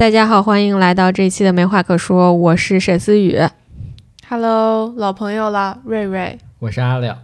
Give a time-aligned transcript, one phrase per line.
[0.00, 3.38] 大家好，欢迎来到这一期的没话可说，我是沈思雨。
[4.26, 6.38] Hello，老朋友了，瑞瑞。
[6.58, 7.18] 我是阿廖。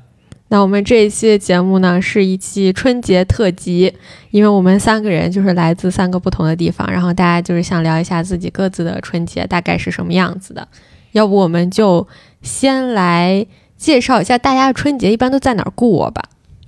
[0.48, 3.94] 那我们这一期的节目呢，是一期春节特辑，
[4.30, 10.68] 因为我们三个人就是来自三个不同的地方，然后大家就是想聊一下自己各自的春节大概是什么样子的。
[11.12, 12.06] 要不我们就
[12.42, 13.46] 先来
[13.78, 16.22] 介绍一下大家的春节一般都在哪儿过吧？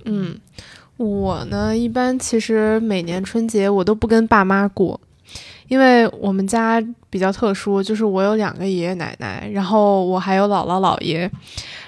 [0.05, 0.39] 嗯，
[0.97, 4.99] 我呢，一般其实每年春节我都不跟爸妈过，
[5.69, 11.31] 因为我们家比较特殊，就是我有两个爷爷奶奶，然后我还有姥姥姥爷，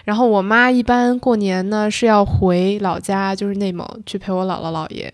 [0.06, 5.12] 然后我妈一般过年呢是要回老家，就是内蒙去陪我姥姥姥爷，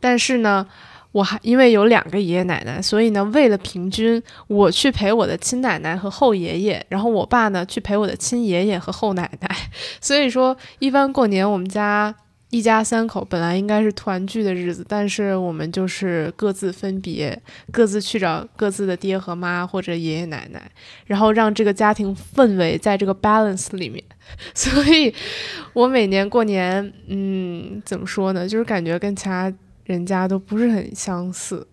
[0.00, 0.66] 但是呢。
[1.12, 9.56] 我还因为有两个爷爷奶奶，所以呢，为了平均，我去陪我的亲奶奶和后爷爷，然后我爸呢去陪我的亲爷爷和后奶奶。
[9.98, 12.14] 所以说，一般过年我们家
[12.56, 17.38] 一家三口本来应该是团聚的日子，但是我们就是各自分别，
[17.70, 20.70] 各自去找各自的爹和妈或者爷爷奶奶，
[21.04, 24.02] 然后让这个家庭氛围在这个 balance 里面。
[24.54, 25.14] 所以，
[25.74, 29.52] 我每年过年，嗯，怎么说呢，就是感觉跟其他
[29.84, 31.66] 人家都不是很相似，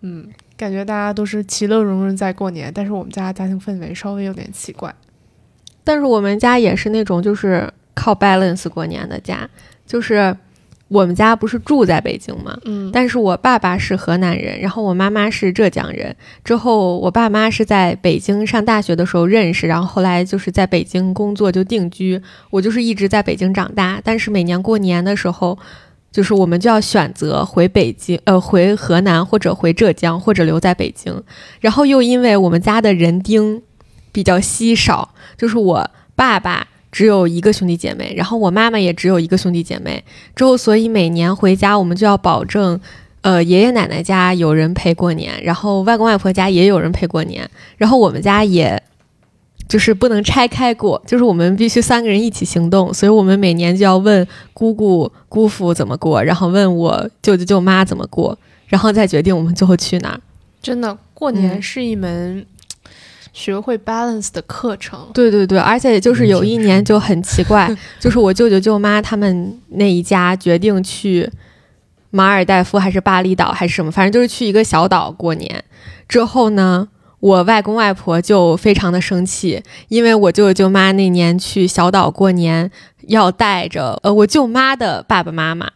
[0.00, 4.92] 嗯，感觉大家都是其乐融融在过年，但是我们家家庭氛围稍微有点奇怪。
[5.84, 9.48] 但是我们家也是那种就是靠 balance 过年的家，
[9.86, 10.36] 就是
[10.88, 16.14] 我们家不是住在北京嘛，嗯，但是我爸爸是河南人，然后我妈妈是浙江人。
[16.44, 22.20] 之后我爸妈是在北京上大学的时候认识，然后后来就是在北京工作就定居。
[22.50, 25.58] 我就是一直在北京长大，但是每年过年的时候，
[26.10, 31.22] 就是我们就要选择回北京，呃，回河南或者回浙江，或者留在北京。
[31.60, 33.62] 然后又因为我们家的人丁
[34.12, 36.68] 比较稀少，就是我爸爸。
[36.92, 40.04] 只有一个兄弟姐妹，然后我妈妈也只有一个兄弟姐妹，
[40.36, 42.78] 之后所以每年回家我们就要保证，
[43.22, 48.80] 呃，爷爷奶奶家有人陪过年，然后外公外婆家也有人陪过年，然后我们家也
[49.66, 58.36] 就是不能拆开过，就是我们必须三个人一起行动，所以我们每年就要问姑姑姑父怎么过，然后问我舅舅舅妈怎么过，
[58.66, 60.20] 然后再决定我们最后去哪儿。
[60.60, 62.44] 真的，过年嗯是一门
[63.32, 65.08] 学会 balance 的课程。
[65.14, 71.30] 对对对，而且就是有一年就很奇怪， 就是我舅舅舅妈他们那一家决定去
[72.10, 75.64] 马尔代夫还是巴厘岛还是什么，反正就是去一个小岛过年。
[76.08, 76.88] 之后呢，
[77.20, 82.70] 我外公外婆就非常的生气，因为我舅舅舅妈那年去小岛过年
[83.08, 85.70] 要带着呃我舅妈的爸爸妈妈，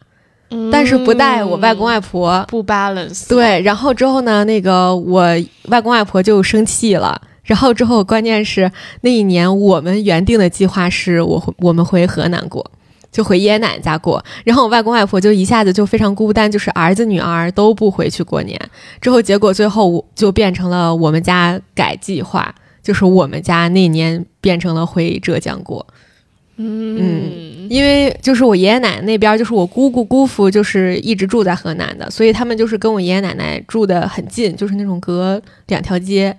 [0.71, 2.45] 但是不带我外公外婆。
[2.47, 5.25] 不 balance。，对，然后之后呢，那个我
[5.69, 7.19] 外公外婆就生气了。
[7.47, 8.71] 然后之后，关键是
[9.01, 12.69] 那一年我们原定的计划是我回我们回河南过，
[13.11, 14.23] 就回爷爷奶奶家过。
[14.43, 18.59] 然后我外公外婆就一下子就非常孤单，就是儿子女儿都不回去过年。
[18.99, 22.53] 之后结果最后就变成了我们家改计划，
[22.83, 25.87] 就是我们家那年变成了回浙江过。
[26.57, 36.35] 嗯，因为就是我爷爷奶奶那边，就是我姑姑姑父，就是一直住在河南的，所以他们就是跟我爷爷奶奶住的很近，就是那种隔两条街。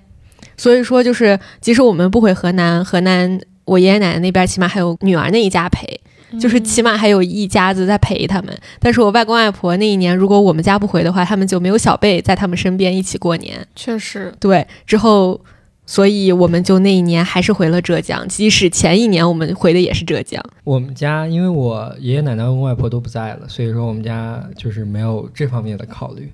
[0.59, 5.99] 所以说，就是即使我们不回河南，河南我爷爷奶奶那边起码还有女儿那一家陪，
[6.39, 8.55] 就是起码还有一家子在陪他们。
[8.79, 13.67] 但是我外公外婆那一年，如果我们家不回的话，他们就没有小辈在他们身边一起过年。
[13.75, 15.41] 确实，对，之后，
[15.87, 20.43] 所以我们就那一年还是回了浙江，即使前一年我们回的也是浙江。
[20.65, 26.31] 我们家因为我爷爷奶奶、外公外婆都不在了，所以说我们家就是没有这方面的考虑，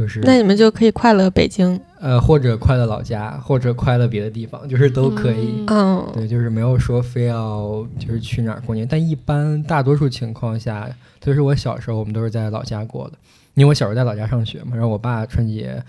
[0.00, 1.78] 就是那你们就可以快乐北京。
[2.00, 5.62] 呃或者快乐老家，或者快乐别的地方，就是都可以。
[5.68, 10.88] 嗯嗯，对，就是没有说非要就是去哪儿过年，但一般大多数情况下，
[11.20, 13.18] 特别是我小时候，我们都是在老家过的，
[13.52, 15.82] 因为我小时候在老家上学嘛，然后我爸春节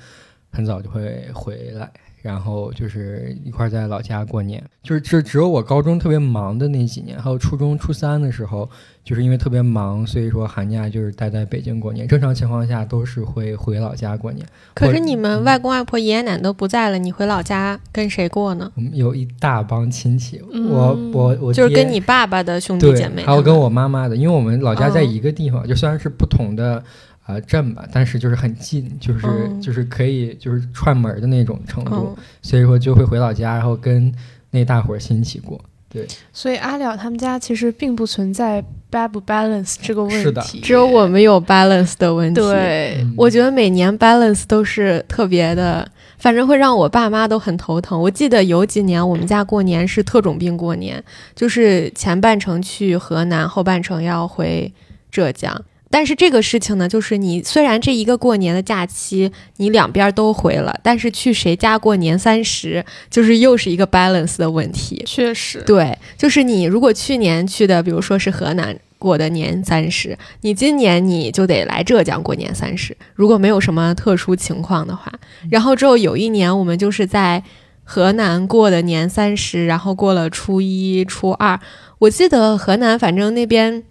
[0.52, 1.90] 很早就会回来，
[2.22, 4.64] 然后就是一块儿在老家过年。
[4.84, 8.68] 就是只只有我高中特别忙的那几年，还有初中初三的时候，
[9.04, 12.08] 就是因为特别忙，所以说寒假就是待在北京过年。
[12.08, 14.44] 正常情况下都是会回老家过年。
[14.74, 18.72] 可是你们外公外婆、爷爷奶奶都不在了，你回老家跟谁过呢？
[18.76, 26.84] 我们有一大帮亲戚，嗯我我我就是跟你爸爸的兄弟姐妹，还有跟我妈妈的，因为我们老家在哦一个地方，就虽然是不同的
[27.28, 34.14] 呃镇吧，但是就是很近，就是、哦就是可以就是串门儿的那种程度，嗯，所以说就会回老家，然后跟
[34.50, 35.60] 那大伙儿亲戚过。
[35.94, 45.86] 对所以阿廖他们家其实并不存在 bal 不 balance 这个问是的题，只有我们有 balance 的问题。，对，嗯我觉得每年 balance 都是特别的，
[46.18, 48.02] 反正会让我爸妈都很头疼。
[48.02, 51.04] 我记得有几年我们家过年是特种兵过年，
[51.36, 54.72] 就是前半程去河南，后半程要回
[55.12, 55.62] 浙江。
[55.92, 65.04] 但是这个事情呢，就是你虽然这一个过年的假期你两边都回了，但是去谁家过年三十，就是又是一个 balance 的问题。
[65.06, 75.12] 确实，对，就是你如果去年去的，比如说是河南过的年三十，你今年你就得来浙江过年三十，如果没有什么特殊情况的话。
[75.50, 77.44] 然后之后有一年我们就是在
[77.84, 81.60] 河南过的年三十，然后过了初一、初二。
[82.00, 83.84] 我记得河南反正那边。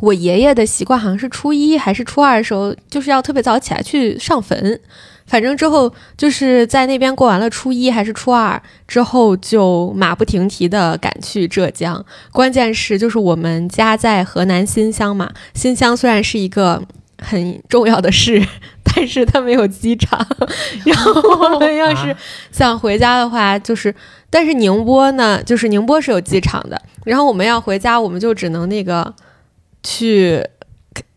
[0.00, 4.80] 我爷爷的习惯好像是初一还是初二的时候，就是要特别早起来去上坟。
[5.24, 12.04] 反正之后就是在那边过完了初一还是初二之后，就马不停蹄的赶去浙江。
[12.32, 16.82] 关键是就是我们家在河南新乡嘛，新乡虽然是一个
[17.18, 18.44] 很重要的市，
[18.82, 20.26] 但是它没有机场。
[20.84, 21.12] 然后
[21.54, 22.14] 我们要是
[22.50, 23.94] 想回家的话，就是
[24.28, 26.82] 但是宁波呢，就是宁波是有机场的。
[27.04, 29.14] 然后我们要回家，我们就只能那个。
[29.82, 30.46] 去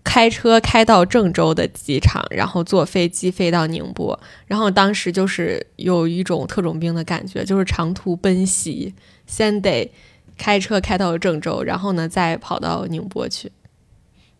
[0.03, 8.93] 开车开到郑州的机场，然后坐飞机飞到宁波，然后当时就是有一种特种兵的感觉，就是长途奔袭，
[9.25, 9.91] 先得
[10.37, 13.51] 开车开到郑州，然后呢再跑到宁波去。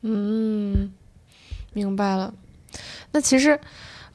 [0.02, 0.92] 嗯，
[1.74, 2.34] 明白了。
[3.12, 3.60] 那其实，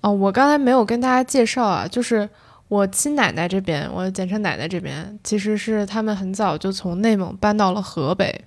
[0.02, 2.28] 哦，我刚才没有跟大家介绍啊，就是
[2.68, 8.44] 我亲奶奶这边，我简称奶奶这边，其实是他们很早就从内蒙搬到了河北。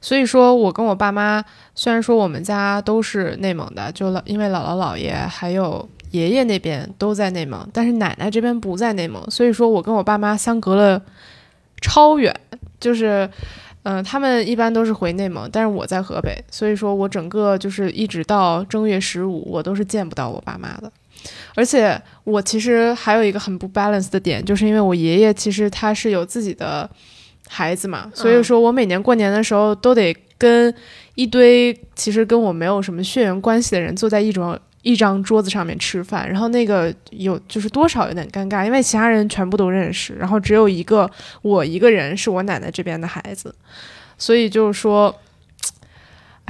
[0.00, 1.44] 所以说，我跟我爸妈
[1.74, 11.02] 虽然说我们家都是内蒙的，就因为姥姥姥爷还有爷爷那边都在内蒙，但是奶奶这边不在内蒙，所以说我跟我爸妈相隔了
[11.80, 12.34] 超远。
[12.80, 13.28] 就是，
[13.82, 20.90] 嗯，他们一般都是回内蒙，但是我在河北，所以说我整个就是一直到正月十五，我都是见不到我爸妈的。
[21.54, 26.88] 而且我其实还有一个很不 balance 的点，就是因为我爷爷其实他是有自己的。
[27.52, 30.72] 孩子嘛，所以说我每年过年的时候都得跟
[31.16, 41.10] 一堆其实跟我没有什么血缘关系的人坐在一种一张桌子上面吃饭，然后那个有就是多少有点尴尬，因为其他人全部都认识，然后只有一个
[41.42, 43.52] 我一个人是我奶奶这边的孩子，
[44.16, 45.14] 所以就是说。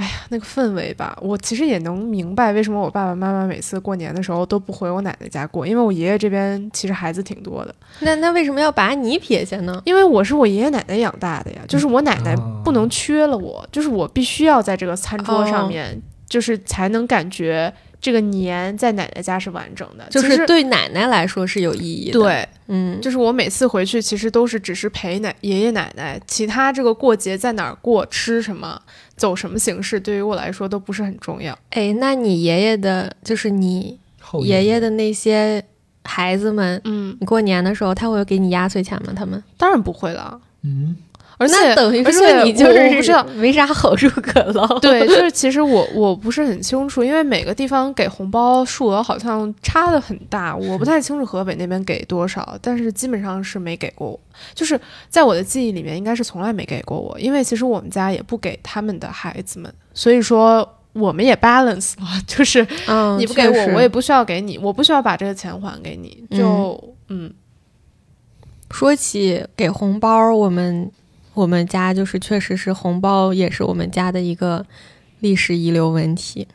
[0.01, 7.75] 哎呀，那个氛围吧，我其实也能明白为什么我爸爸妈妈每次过年的时候都不回我奶奶家过，因为我爷爷这边其实孩子挺多的。
[7.99, 9.79] 那那为什么要把你撇下呢？
[9.85, 17.71] 因为我是我爷爷奶奶养大的呀，就是我奶奶不能缺了我，就是我必须要在这个餐桌上面，就是才能感觉。
[18.01, 22.19] 这个年在奶奶家是完整的，就是对奶奶来说是有意义的。
[22.19, 28.81] 对，嗯，就是我每次回去，其实都是只是陪奶爷爷奶奶，其他这个过节在哪儿过，吃什么，
[29.17, 31.57] 走什么形式，对于我来说都不是很重要。
[31.71, 33.99] 哎，那你爷爷的，就是你
[34.45, 35.61] 爷爷的那些
[36.03, 39.11] 孩子们，嗯，你过年的时候他会给你压岁钱吗？
[39.13, 40.95] 他们当然不会了，嗯。
[41.41, 44.67] 而且等于说你就是不知道没啥好处可捞。
[44.79, 54.19] 对，就是 其实我我不是很清楚，因为每个地方给红包数额好像差的很大，我不太清楚河北那边给多少，但是基本上是没给过我。
[54.53, 54.79] 就是
[55.09, 62.65] 在我的记忆里面，应该是从来没给过我，因为其实我们家也不给他们的孩子们，所以说我们也 balance 了，就是
[63.17, 67.33] 你不给我，我也不需要给你，我不需要把这个钱还给你，就嗯。
[68.73, 70.89] 说起给红包，我们。
[71.33, 74.65] 我们家就是确实是红包，也是我们家的一个
[75.19, 76.47] 历史遗留问题，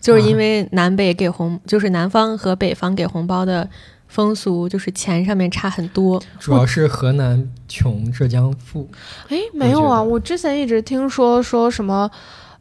[0.00, 3.68] 就是因为南北给红，就是南方和北方给红包的
[4.08, 6.22] 风俗，就是钱上面差很多。
[6.38, 8.88] 主要是河南穷，浙江富。
[9.28, 12.10] 哎，没有啊，我之前一直听说说什么，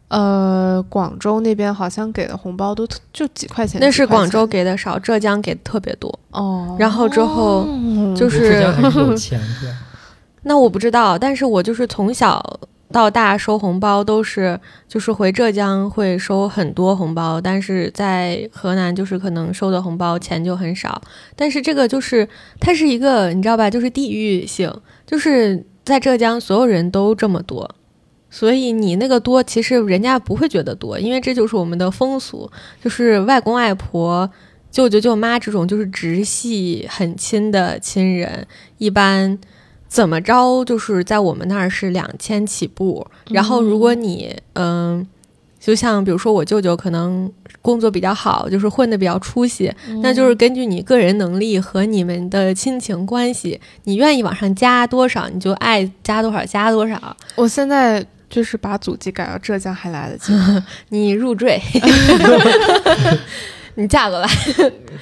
[0.10, 3.80] 呃，广州那边好像给的红包都就几块钱。
[3.80, 6.20] 那是广州给的少，浙江给的特别多。
[6.32, 7.66] 哦，然后之后
[8.16, 9.70] 就是浙江很有钱，对。
[10.44, 12.60] 那我不知道，但是我就是从小
[12.92, 21.02] 到大收红包都是，就是回浙江会收很多红包，但是在河南就是可能收的红包钱就很少。
[21.36, 22.28] 但是这个就是
[22.60, 24.74] 它是一个你知道吧，就是地域性，
[25.06, 27.76] 就是在浙江所有人都这么多，
[28.30, 32.52] 所以你那个多其实人家不会觉得多，因为这就是我们的风俗，
[32.84, 34.30] 就是外公外婆、
[34.70, 38.46] 舅舅舅妈这种就是直系很亲的亲人
[38.80, 39.40] 一般。
[39.92, 43.06] 怎么着，就是在我们那儿是两千起步。
[43.30, 45.06] 然后，如果你嗯，
[45.60, 47.30] 就像比如说我舅舅可能
[47.62, 49.70] 工作比较好，就是混的比较出息，
[50.02, 57.18] 那就是根据你个人能力和你们的亲情关系，你愿意往上加多少，你就爱加多少加多少。
[57.36, 60.32] 我现在就是把祖籍改到浙江还来得及，
[60.88, 61.62] 你入赘，
[63.76, 64.30] 你嫁过来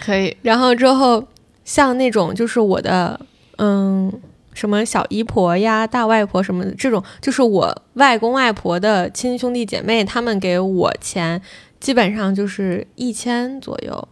[0.04, 0.36] 可以。
[0.42, 1.24] 然后之后，
[1.64, 3.20] 像那种就是我的
[3.60, 4.12] 嗯。
[4.60, 11.42] 什么小姨婆呀、大外婆什么的，这种就是我外公外婆的亲兄弟姐妹，他们给我钱，
[11.80, 14.08] 基本上就是一千左右。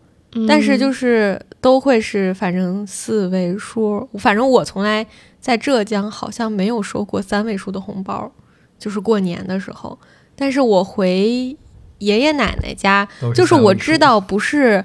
[0.48, 5.06] 但是就是都会是反正四位数，反正我从来
[5.39, 8.32] 在浙江好像没有收过三位数的红包，
[8.77, 9.98] 就是过年的时候。
[10.36, 11.58] 但是我回
[12.00, 14.84] 爷爷奶奶家，就是我知道不是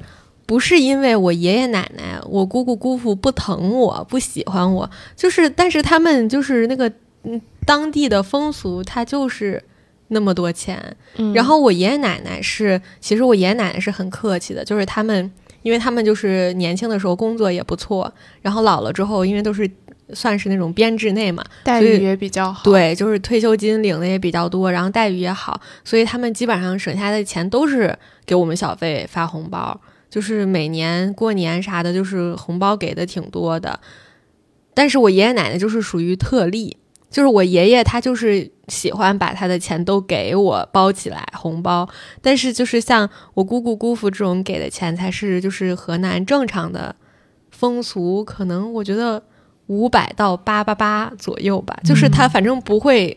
[0.52, 6.92] 不是因为我爷爷奶奶、我姑姑姑父不疼我不喜欢我，就是但是他们就是那个
[7.22, 9.64] 嗯当地的风俗，他就是
[10.08, 10.94] 那么多钱。
[11.34, 15.32] 然后我爷爷奶奶是，其实我爷爷奶奶是很客气的，就是他们。
[15.62, 19.70] 因为他们就是年轻的时候工作也不错，然后老了之后，因为都是
[20.12, 22.64] 算是那种编制内嘛，待遇也比较好。
[22.64, 29.80] 对，就是退休金领的也比较多，然后待遇也好，所以他们基本上省下的钱都是给我们小费发红包，
[30.12, 33.80] 就是每年过年啥的，就是红包给的挺多的。
[34.74, 36.76] 但是我爷爷奶奶就是属于特例。
[37.10, 41.86] 就是我爷爷，他就是喜欢把他的钱都给我包起来红包，
[42.22, 46.96] 但是就是像我姑姑姑父这种给的钱，才是就是河南正常的
[47.50, 49.22] 风俗，可能我觉得
[49.66, 53.14] 五百到八八八左右吧，就是他反正不会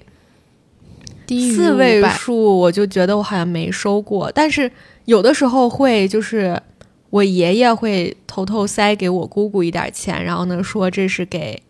[1.25, 4.70] 低四位数，我就觉得我好像没收过，但是
[5.06, 6.62] 有的时候会就是
[7.15, 11.63] 我爷爷会偷偷塞给我姑姑一点钱，然后呢说这是给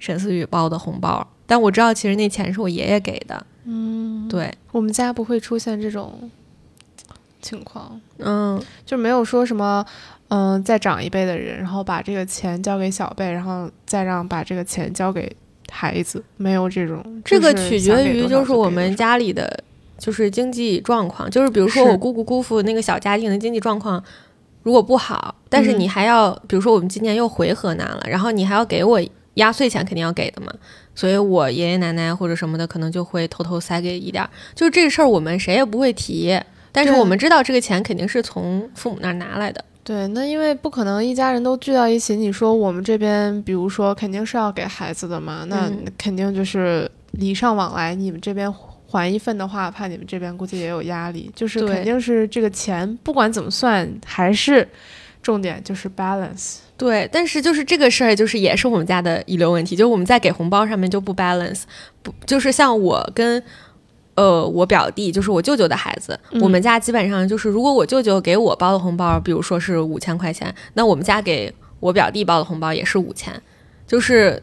[0.00, 1.24] 沈思雨包的红包。
[1.46, 3.46] 但我知道，其实那钱是我爷爷给的。
[3.64, 6.28] 嗯，对，我们家不会出现这种
[7.40, 8.00] 情况。
[8.18, 9.86] 嗯，就没有说什么，
[10.26, 15.30] 嗯，再长一辈的人，然后把这个钱交给小辈，然后再让把这个钱交给
[15.70, 17.22] 孩子，没有这种。
[17.24, 19.62] 这个取决于就是我们家里的
[19.96, 24.02] 就是经济状况，就是比如说我姑姑姑父那个小家庭的经济状况
[24.62, 29.00] 如果不好，但是你还要，比如说我们今年又回河南了，然后你还要给我
[29.34, 30.52] 压岁钱，肯定要给的嘛。
[30.94, 34.28] 所以，我爷爷奶奶或者什么的，可能就会偷偷塞给一点儿。
[34.54, 36.38] 就是这个事儿，我们谁也不会提，
[36.70, 39.64] 但是我们知道这个钱肯定是从父母那儿拿来的。
[39.82, 42.14] 对，那因为不可能一家人都聚到一起。
[42.14, 47.94] 你说我们这边，比如说肯定是要给孩子的嘛，那肯定就是礼尚往来。
[47.94, 48.52] 你们这边
[48.92, 51.30] 还一份的话，怕你们这边估计也有压力。
[51.34, 54.68] 就是肯定是这个钱，不管怎么算，还是
[55.22, 56.58] 重点就是 balance。
[56.76, 61.62] 对，但是就是这个事儿，就是也是我们家的遗留问题，就是我们在给红包上面就不 balance，
[62.02, 63.42] 不就是像我跟，
[64.14, 73.32] 呃，我表弟，就是我舅舅的孩子，我们家基本上就是，如果我舅舅给我包的红包，比如说是五千块钱，那我们家给我表弟包的红包也是五千，
[73.86, 74.42] 就是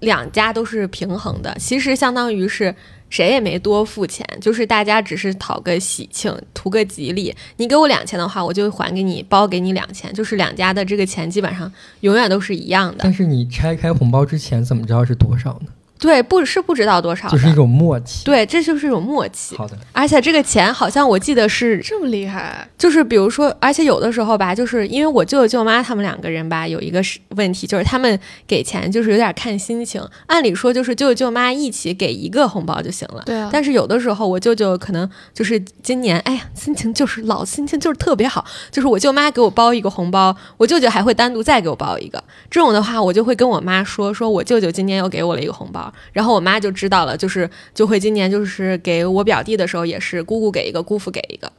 [0.00, 2.74] 两家都是平衡的，其实相当于是。
[3.08, 7.34] 谁也没多付钱，就是大家只是讨个喜庆，图个吉利。
[7.56, 12.98] 你给我两千的话，我就还给你包给你两千，就是两家的这个钱基本上永远都是一样的。
[13.02, 15.72] 但是你拆开红包之前怎么知道是多少呢？
[15.98, 18.24] 对，不是不知道多少，就是一种默契。
[18.24, 19.56] 对，这就是一种默契。
[19.56, 30.02] 好的，而且这个钱好像我记得是这么厉害，就是比如说，而且有的时候吧，就是因为我舅舅舅妈他们两个人吧，有一个是问题，就是他们给钱就是有点看心情。
[30.26, 33.48] 按理说就是舅舅舅妈一起给一个红包就行了，对啊。
[33.52, 42.22] 但是有的时候我舅舅可能就是今年，哎呀，心情就是老心情就是特别好，就是我舅妈给我包一个红包，我舅舅还会单独再给我包一个。
[42.50, 46.76] 这种的话，我就会跟我妈说，说我舅舅今年又给我了一个红包，然后我妈就。
[46.76, 51.50] 知道了，就是就会今年就是给我表弟的时候，也是姑姑给一个，姑父给一个，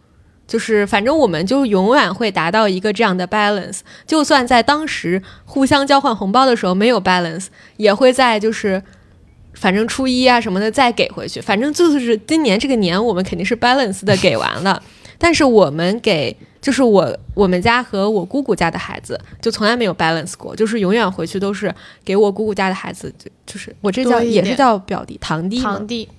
[0.45, 3.79] 就是反正我们就永远会达到一个这样的 balance。
[4.05, 8.83] 就算在当时互相交换红包的时候没有 balance，也会在就是
[9.55, 11.41] 反正初一啊什么的再给回去。
[11.41, 14.83] 反正就是今年这个年我们肯定是 balance 的给完了，
[15.17, 16.37] 但是我们给。
[16.61, 21.73] 就是我我们家和我姑姑家的孩子就从来没有 balance 过，就是永远回去都是
[22.03, 26.09] 给我姑姑家的孩子，就就是我这叫也是叫表弟堂弟堂弟，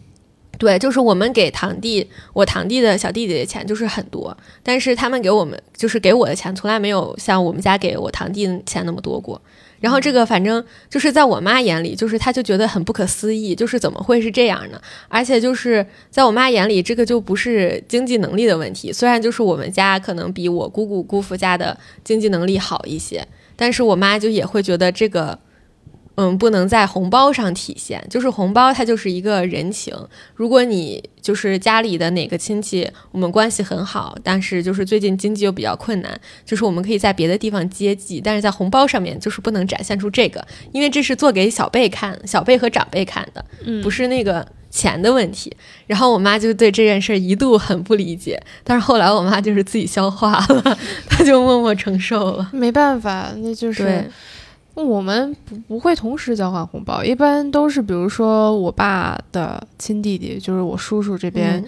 [0.59, 9.41] 对，就是我们给堂弟我堂弟的小弟弟的钱就是很多，但是他们给我们就是给我的钱从来没有像我们家给我堂弟钱那么多过。
[9.81, 14.81] 然后这个反正就是在我妈眼里，就是她就觉得很不可思议，就是怎么会是这样呢？
[15.09, 18.93] 而且就是在我妈眼里，这个就不是经济能力的问题。
[18.93, 25.39] 虽然就是我们家可能比我姑姑姑父家的经济能力好一些，但是我妈就也会觉得这个。
[26.21, 29.95] 嗯，不能在红包上体现，就是红包它就是一个人情。
[30.35, 43.45] 如果你就是家里的哪个亲戚，我们关系很好，但是就是最近经济又比较困难，就是我们可以在别的地方接济，但是在红包上面就是不能展现出这个，因为这是做给小辈看、小辈和长辈看的，
[43.81, 45.57] 不是那个钱的问题。
[45.87, 52.51] 然后我妈就对这件事一度很不理解，但是后来我妈就是自己消化了， 她就默默承受了。
[52.53, 54.11] 没办法，那就是。
[54.85, 61.65] 我们不不会同时交换红包，一般都是比如说我爸的亲弟弟，就是我叔叔这边嗯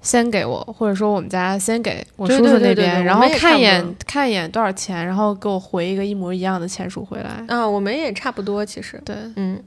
[0.00, 7.44] 先给我，或者说我们家先给我对叔叔那对对对对边，然后看一眼多看一眼多少钱，然后给我回一个一模一样的钱数回来。
[7.46, 9.62] 啊，我们也差不多，其实，对，嗯，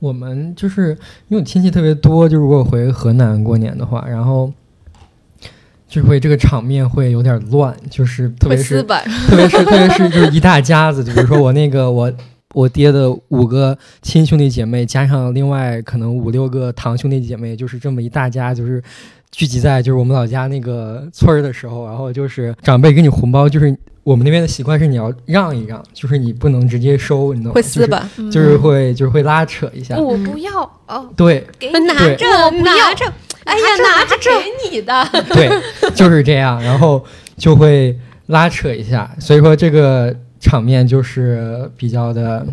[0.00, 0.90] 我们就是
[1.28, 4.52] 因为我亲戚特别多，就如果回河南过年的话，然后
[5.90, 12.10] 就会这个场面会有点乱，就是特别是会撕吧， 特别是特别是就是一大家子，就比如说我那个我
[12.54, 18.82] 我爹的五个亲兄弟姐妹，加上另外可能五六个堂兄弟姐妹，就是这么一大家，就是
[19.32, 27.54] 聚集在就是我们老家那个村儿的时候，然后就是长辈给你红包，就是我们那边的习惯是你要让一让，就是你不能直接收，你懂吗？
[27.54, 33.12] 会撕吧，嗯就是，就是会就是会拉扯一下，我不要哦，对给对拿着我拿着，
[33.44, 35.50] 哎呀，拿着给你的， 对，
[35.94, 37.04] 就是这样，然后
[37.36, 42.46] 就会拉扯一下，所以说这个场面就是比较的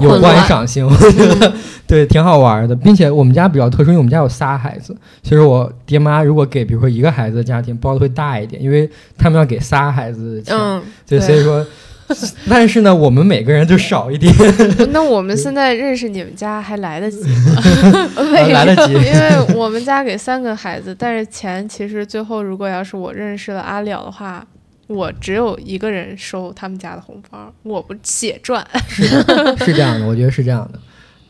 [0.00, 1.52] 有观赏性，我觉得
[1.86, 11.64] 对，挺好玩的，并且我们家比较特殊，因为我们家有仨孩子，所以说我爹妈如果给比如说一个孩子的家庭包的会大一点，因为他们要给仨孩子的钱，嗯，对所以说，
[12.48, 14.32] 但是呢，我们每个人就少一点，
[14.90, 18.10] 那我们现在认识你们家还来得及吗？
[18.32, 24.46] 为来得及因为我们家给三个孩子，但是钱其实最后如果要是我认识了阿了的话，
[24.86, 28.66] 我只有一个人收他们家的红包，我不血赚。
[28.88, 30.78] 是的，是这样的，我觉得是这样的，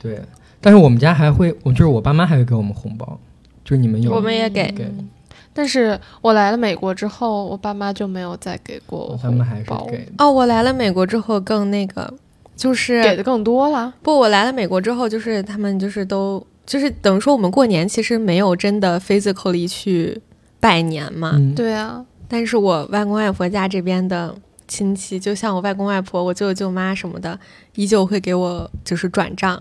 [0.01, 0.21] 对。
[0.61, 3.19] 但是我们家还会，我就是我爸妈还会给我们红包，
[3.65, 4.85] 就是你们有我们也给，给
[5.59, 10.07] 但是我来了美国之后，我爸妈就没有再给过我红他们还是包，给。
[10.17, 12.15] 哦，我来了美国之后更那个，
[12.55, 13.93] 就是给的更多了。
[14.01, 20.23] 不，我来了美国之后，就是他们就是都就是等于说我们过年其实没有真的 physically 去
[20.61, 24.33] 拜年嘛，嗯，对啊，但是我外公外婆家这边的
[24.69, 27.37] 亲戚，就像我外公外婆、我舅舅舅妈什么的，
[27.75, 29.61] 依旧会给我就是转账，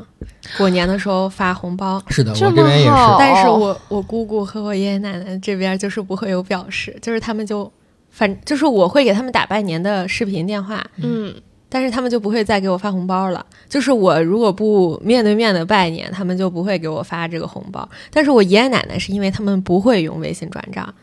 [0.58, 2.00] 过年的时候发红包。
[2.10, 3.18] 是的，我这这边也么好是。
[3.20, 7.72] 但是我我姑姑和我爷爷奶奶这边就是不会有表示，就是他们就
[8.12, 11.34] 反就是我会给他们打拜年的视频电话，嗯，
[11.70, 13.46] 但是他们就不会再给我发红包了。
[13.70, 17.88] 就是我如果不面对面的拜年，他们就不会给我发这个红包。
[18.12, 20.94] 但是我爷爷奶奶是因为他们不会用微信转账，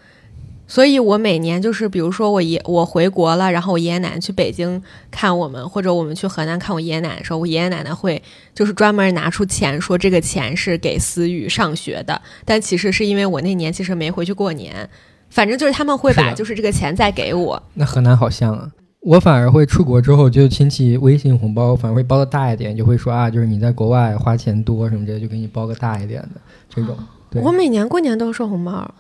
[0.67, 8.23] 所以我每年就是比如说我爷我回国了，然后我爷爷奶奶去北京看我们，或者我们去河南看我爷爷奶奶的时候，我爷爷奶奶会
[8.55, 14.89] 就是专门拿出钱说这个钱是给思雨上学的，但其实是因为我那年其实没回去过年。
[15.31, 26.97] 反正就是他们会把就是这个钱再给我，那河南好像啊，我反而会出国之后，就亲戚微信红包反而会包的大一点，就会说啊，就是你在国外花钱多什么之类的，就给你包个大一点的这种。
[27.31, 28.95] 对我每年过年都收红包，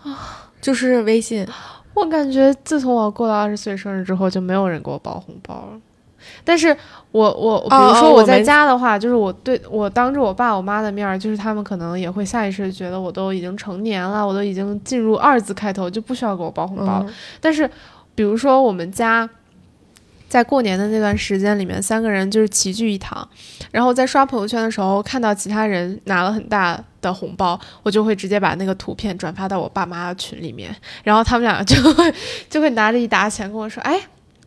[0.64, 1.46] 就是微信。
[1.92, 5.78] 我感觉自从我过了二十岁生日之后，就没有人给我包红包了。
[6.42, 6.74] 但是
[7.12, 17.04] 我我比如说我在家的话，就是我对我当着我爸我妈的面儿，就是他们可能也会下意识觉得我都已经成年了，我都已经进入二字开头，就不需要给我包红包。
[17.06, 17.70] 嗯但是
[18.14, 19.28] 比如说我们家。
[20.34, 23.26] 在过年的那段时间里面，三个人就是齐聚一堂，
[23.70, 32.12] 然后在刷朋友圈的时候看到其他人拿了很大的红包，我就会直接把那个图片转发到我爸妈的群里面，然后他们俩就会
[32.50, 33.96] 就会拿着一沓钱跟我说：“哎，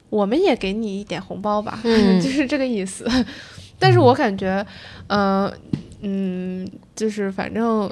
[0.10, 1.80] 我们也给你一点红包吧。
[1.86, 3.10] 嗯 就是这个意思。
[3.80, 4.66] 但是我感觉，
[5.08, 5.50] 嗯、
[6.02, 7.90] 嗯，就是反正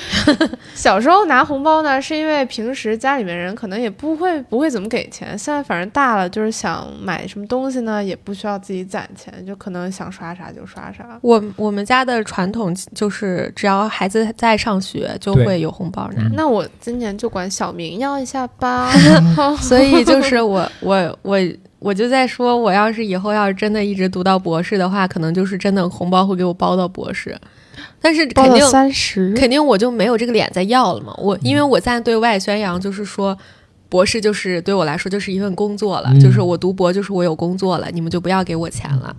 [0.74, 5.36] 小时候拿红包呢，是因为平时家里面人可能也不会不会怎么给钱。
[5.38, 11.18] 现在反正大了，就是想买什么东西呢，也不需要自己攒钱，就可能想刷啥就刷啥。
[11.20, 16.22] 我我们家的传统就是，只要孩子在上学，就会有红包拿。
[16.22, 18.90] 嗯那我今年就管小明要一下吧。
[19.60, 21.38] 所以就是我我我
[21.78, 27.38] 我就在说，我要是以后要是真的一直读到博士的话，可能就是真的红包会给我包到博士，
[28.00, 31.14] 但是肯定三十，肯定我就没有这个脸再要了嘛。
[31.18, 33.36] 我因为我在对外宣扬，就是说。
[33.88, 39.14] 博士就是对我来说就是一份工作了，嗯就是我读博就是我有工作了，你们就不要给我钱了，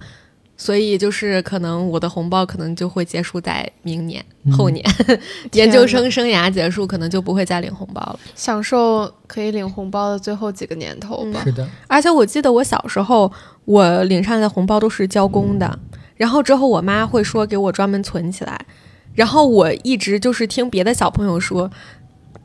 [0.59, 4.83] 所以就是可能我的红包可能就会结束在明年、嗯后年，
[5.53, 8.19] 研究生生涯结束，可能就不会再领红包了。
[8.33, 11.41] 享受可以领红包的最后几个年头吧。
[11.43, 13.31] 是的，而且我记得我小时候，
[13.65, 15.79] 我领上来的红包都是交公的，
[16.15, 18.59] 然后之后我妈会说给我专门存起来，
[19.13, 21.69] 然后我一直就是听别的小朋友说，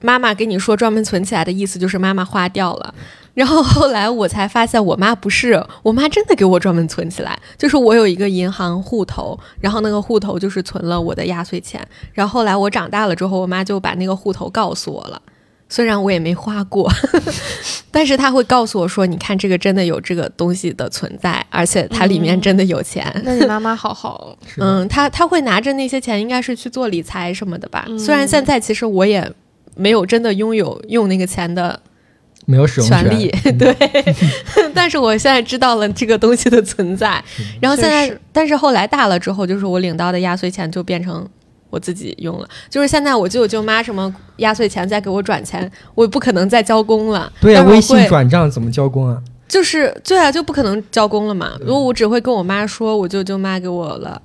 [0.02, 2.94] 妈妈给你说专门存起来的意思就是妈妈花掉了。
[3.34, 11.80] 然后后来我才发现，我妈不是，我妈真的给我专门存起来，就是我有一个银行户头，然后那个户头就是存了我的压岁钱。
[12.12, 15.22] 然后后来我长大了之后，我妈就把那个户头告诉我了，
[15.68, 16.90] 虽然我也没花过，
[17.90, 23.10] 但是她会告诉我说：“你看，这个真的有这个东西的存在，而且它里面真的有钱。
[23.24, 27.86] 那你妈妈好好， 嗯，她她会拿着那些钱，应该是去做理财什么的吧？
[27.88, 29.32] 嗯虽然现在其实我也
[29.74, 31.80] 没有真的拥有用那个钱的
[32.46, 33.76] 没有使用权利，嗯对，
[34.74, 37.22] 但是我现在知道了这个东西的存在。
[37.60, 41.28] 然后现在，但是后来大了之后，就是我领到的压岁钱就变成
[41.70, 42.48] 我自己用了。
[42.68, 47.32] 就是现在我舅舅妈什么压岁钱再给我转钱，我不可能再交工了。
[47.40, 49.22] 对呀、但是我微信转账怎么交工啊？
[49.48, 51.52] 就是对啊，就不可能交工了嘛。
[51.58, 54.20] 对如果我只会跟我妈说，我舅舅妈给我了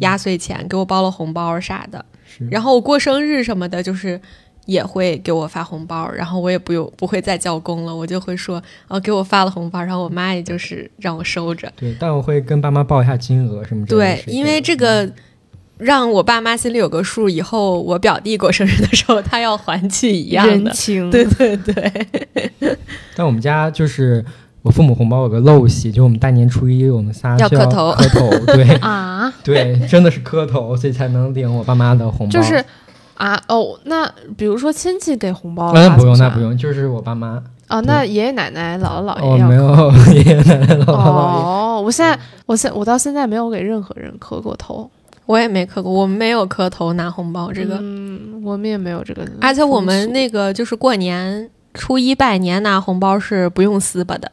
[0.00, 2.04] 压岁钱，给我包了红包啥的。
[2.26, 4.20] 是，然后我过生日什么的，就是
[4.66, 11.72] 也会给我发红包，然后我也不用不会再叫工了，我就会说，哦，给我发了红包，然后我妈也就是让我收着。
[11.76, 14.32] 对，但我会跟爸妈报一下金额什么之类的对。
[14.32, 15.10] 因为这个
[15.78, 20.52] 让我爸妈心里有个数，以后我表弟过生日的时候，他要还去一样的。
[20.52, 22.76] 人情，对对对，
[23.16, 24.24] 但我们家就是
[24.62, 32.30] 我父母红包有个陋习，就我们大年初一我们仨要磕头磕头，对 啊，对，真的是磕头，所以才能领我爸妈的红包。
[32.30, 32.64] 就是
[33.22, 37.40] 啊哦，那比如说亲戚给红包那不用，那不用，就是我爸妈。
[37.68, 41.42] 哦，那爷爷奶奶、姥姥姥哦，爷要没有 爷爷奶奶、姥姥姥爷。
[41.44, 44.90] 哦，我现在我现我到现在没有给任何人磕过头，
[45.26, 54.30] 我也没磕过，我们没有磕头拿红包这个，嗯，我们也没有这个而且我们那个就是过年初一拜年拿红包是不用撕巴的。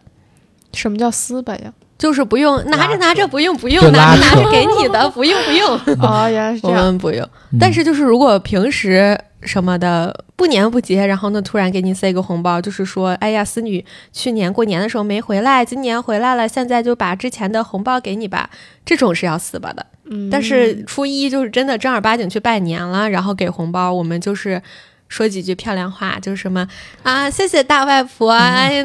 [0.74, 1.72] 什么叫撕巴呀？
[2.00, 5.70] 就是不用拿着拿着不用不用拿着拿着给你的不用不用，
[6.02, 7.24] 哦，原来是这我样，们不用。
[7.52, 13.84] 嗯但是就是如果平时什么的不年不节，然后呢突然给你塞个红包，就是说，哎呀，思女
[14.14, 18.50] 去年过年的时候没回来，今年回来了，现在就把之前的红包给你吧，
[18.86, 19.86] 这种是要撕吧的。
[20.06, 24.62] 嗯，但是初一就是真的正儿八经去拜年了，然后给红包，我们就是。
[25.10, 26.66] 说几句漂亮话，就是什么
[27.04, 28.34] 啊，谢谢大外婆，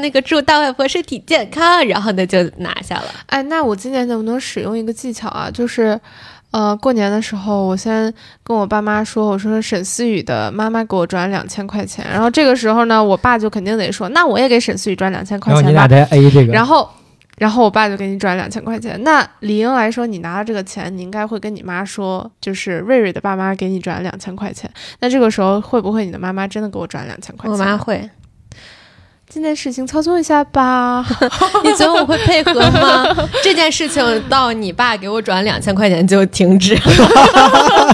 [0.00, 3.04] 那个祝大外婆身体健康，然后呢就拿下了。
[3.26, 5.50] 哎，那我今年能不能使用一个技巧啊？
[5.50, 6.00] 就是，
[6.50, 15.60] 呃，过年的时候，我先跟我爸妈说，我说沈思雨的妈妈给我转两千块钱，然后这个时候呢，我爸就肯定得说，那我也给沈思雨转两千块钱吧。
[15.60, 16.88] 然后你俩再 A 这个，然后，
[17.38, 19.02] 然后我爸就给你转两千块钱。
[19.02, 24.70] 那理应来说，你拿了这个钱，你应该会跟你妈说，就是瑞瑞的爸妈给你转两千块钱。
[25.00, 27.52] 那这个时候会不会你的妈妈真的给我转两千块钱？
[27.52, 28.08] 我妈会，
[29.28, 31.04] 这件事情操作一下吧。
[31.64, 33.06] 你觉得我会配合吗？
[33.42, 36.76] 这件事情到你爸给我转两千块钱就停止。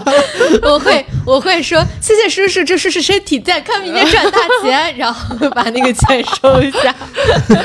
[0.63, 6.95] 我会我会说谢谢叔叔，祝叔叔身体健康，明年赚大钱，然后把那个钱收一下，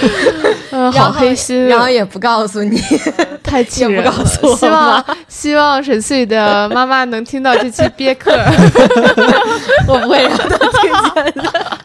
[0.72, 2.82] 嗯，好黑心，然后也不告诉你。
[3.44, 4.04] 太气人了。
[4.04, 8.32] 也不告诉我希望希望沈思雨的妈妈能听到这期憋客。
[9.88, 11.78] 我不会让他听见的。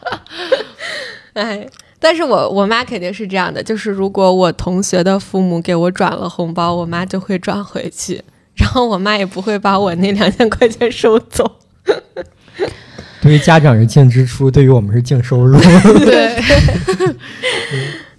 [1.34, 1.66] 哎，
[2.00, 8.24] 但是我我妈肯定是这样的，就是如果我同学的父母给我转了红包，我妈就会转回去，然
[8.70, 11.58] 后我妈也不会把我那两千块钱收走。
[13.22, 15.60] 对于家长是净支出，对于我们是净收入。
[16.04, 16.26] 对。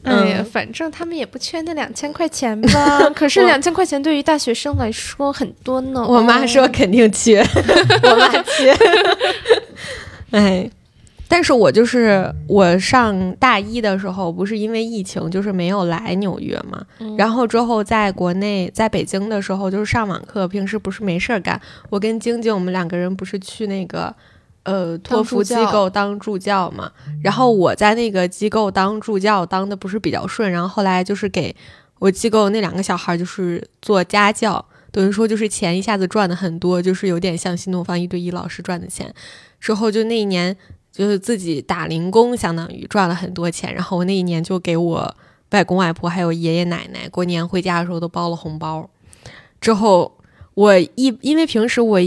[0.04, 3.00] 哎呀，嗯反正他们也不缺那两千块钱吧。
[3.16, 6.06] 可是两千块钱对于大学生来说很多呢。
[6.08, 7.40] 我妈说肯定缺，
[8.04, 8.76] 我妈缺。
[10.32, 10.70] 哎，
[11.32, 16.86] 但是我就是我上大一的时候，不是因为疫情，就是没有来纽约嘛。
[17.00, 21.60] 嗯然后之后在国内，在北京的时候，就是上网课，平时不是没事儿干。
[21.90, 24.14] 我跟晶晶，我们两个人不是去那个
[24.64, 26.92] 呃托福机构当助教嘛。
[27.24, 30.52] 然后我在那个机构当助教，当的不是比较顺。
[30.52, 31.56] 然后后来就是给
[32.00, 34.66] 我机构那两个小孩，就是做家教。
[34.92, 39.14] 等于说就是钱一下子赚的很多，就是有点像新东方一对一老师赚的钱。
[39.58, 40.58] 之后就那一年
[40.92, 43.74] 就是自己打零工，相当于赚了很多钱。
[43.74, 45.16] 然后我那一年就给我
[45.52, 48.90] 外公外婆还有爷爷奶奶过年回家的时候都包了红包。
[49.60, 50.18] 之后
[50.54, 52.00] 我一因为平时我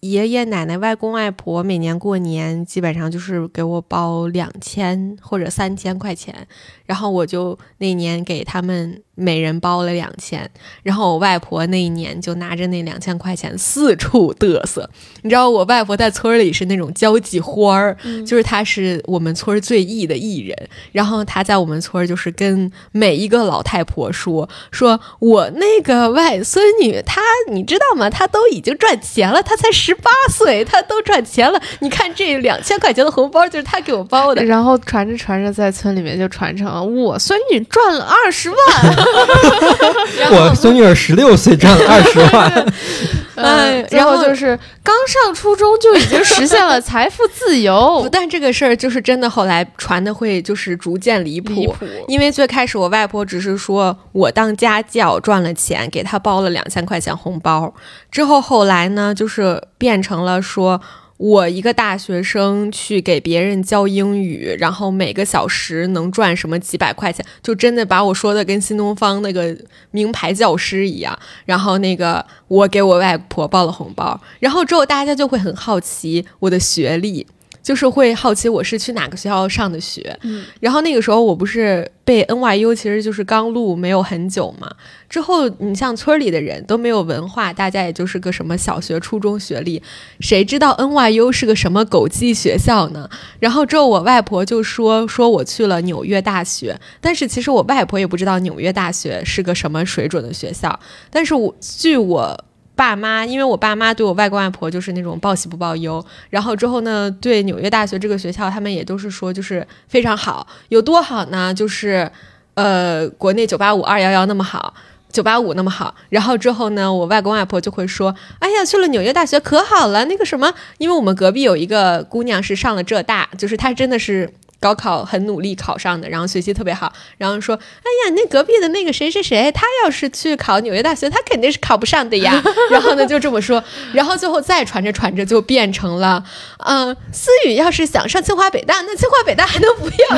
[0.00, 6.46] 爷爷奶奶、外公外婆每年过年基本上就是给我包两千或者三千块钱，
[6.84, 10.48] 然后我就那年给他们每人包了两千，
[10.82, 14.88] 然后我外婆那一年就拿着那两千块钱四处嘚瑟。
[15.22, 28.10] 你知道我外婆在村里是那种交际花儿，就是她是我们村最艺的艺人，然后她在我们村儿就是跟每一个老太婆说，说我那个外孙女她你知道吗？
[28.10, 31.58] 她都已经赚钱了，她才十八岁，她都赚钱了。
[31.80, 38.56] 你看这两千块钱的红包就是她给我包的， 然后传着传着，在村里面就传成了我孙女赚了二十万。
[40.30, 42.66] 我孙女儿十六岁赚了二十万，
[43.36, 48.08] 嗯，然后就是刚上初中就已经实现了 财富自由。
[48.10, 51.54] 但这个事儿就是真的，后来传的会就是逐渐离谱。
[51.54, 57.72] 离谱，因为最开始我外婆只是说我当家教赚了钱，给她包了两千块钱红包。
[58.10, 60.80] 之后后来呢，就是变成了说。
[61.18, 69.56] 我一个大学生去给别人教英语，然后每个小时能赚什么几百块钱，就真的把我说的跟新东方那个
[69.90, 71.18] 名牌教师一样。
[71.44, 77.26] 然后那个我给我外婆包了红包，然后之后大家就会很好奇我的学历。
[77.66, 84.70] 就是会好奇我是去哪个学校上的学，嗯，然后那个时候我不是被 NYU，其实就是刚录没有很久嘛。
[85.08, 89.82] 之后你像村里的人都没有文化，大家也就是个什么小学、初中学历，
[90.20, 93.10] 谁知道 NYU 是个什么狗鸡学校呢？
[93.40, 100.78] 然后之后我外婆就说说我去了纽约大学，但是其实我外婆也不知道纽约大学是个什么水准的学校，
[101.10, 102.45] 但是我据我。
[102.76, 111.54] 爸妈，因为我爸妈对我外公外婆就是那种报喜不报忧，然后之后呢，对纽约大学这个学校，他们也都是说就是非常好，有多好呢？
[111.54, 112.08] 就是
[112.54, 114.74] 呃，国内九八五二幺幺那么好，
[115.10, 115.94] 九八五那么好。
[116.10, 124.32] 然后之后呢，我外公外婆就会说，哎呀，去了纽约大学可好了，那个什么，因为我们隔壁有一个姑娘是上了浙大，就是她真的是。
[124.58, 132.42] 高考很努力考上的，然后学习特别好，然后说：“哎呀，那隔壁的那个谁谁谁，他要是去考纽约大学，他肯定是考不上的呀。
[132.70, 136.24] ”然后呢就这么说，然后最后再传着传着就变成了
[136.64, 140.16] ：“嗯，思雨要是想上清华北大，那清华北大还能不要？”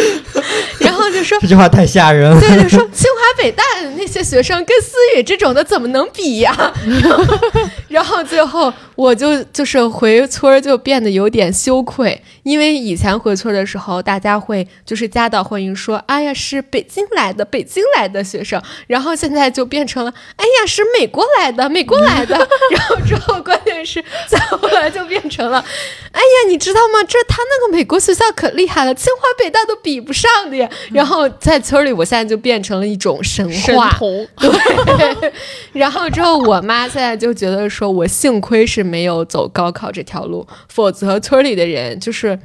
[0.80, 2.40] 然后就说这句话太吓人了。
[2.40, 6.72] 对，就说清华北大的那些学生跟思雨这种的怎么能比呀？
[7.88, 12.80] 然后最后我就就是回村儿就变得有点羞愧，因为。
[12.80, 22.36] 以前回村的时候，大家会就是夹道欢迎，说：“哎呀，是北京来的，北京来的学生。”然后现在就变成了：“哎呀，是美国来的，美国来的。
[22.72, 25.58] ”然后之后关键是再后来就变成了
[26.10, 27.02] ：“哎呀，你知道吗？
[27.06, 33.94] 这他那个美国学校可厉害了，清华北大都比不上的呀。”然后在村里，我现在就变成了一种神话。
[34.38, 35.32] 对。
[35.72, 42.38] 然后之后，我妈现在就觉得说：“我幸亏是没有走高考这条路，否则村里的人就是。”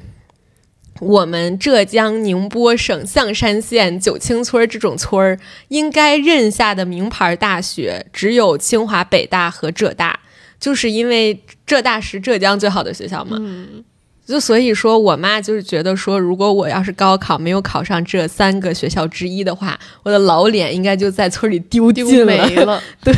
[1.01, 10.17] 我们浙江宁波省象山县九清村这种村儿，应该认下的名牌大学只有清华、北大和浙大，
[10.58, 13.38] 就是因为浙大是浙江最好的学校嘛。
[14.25, 22.81] 就所以说，我妈就是觉得说，如果我要是高考没有考上这三个学校之一的话，我的老脸应该就在村里丢丢没了。
[23.03, 23.13] 对，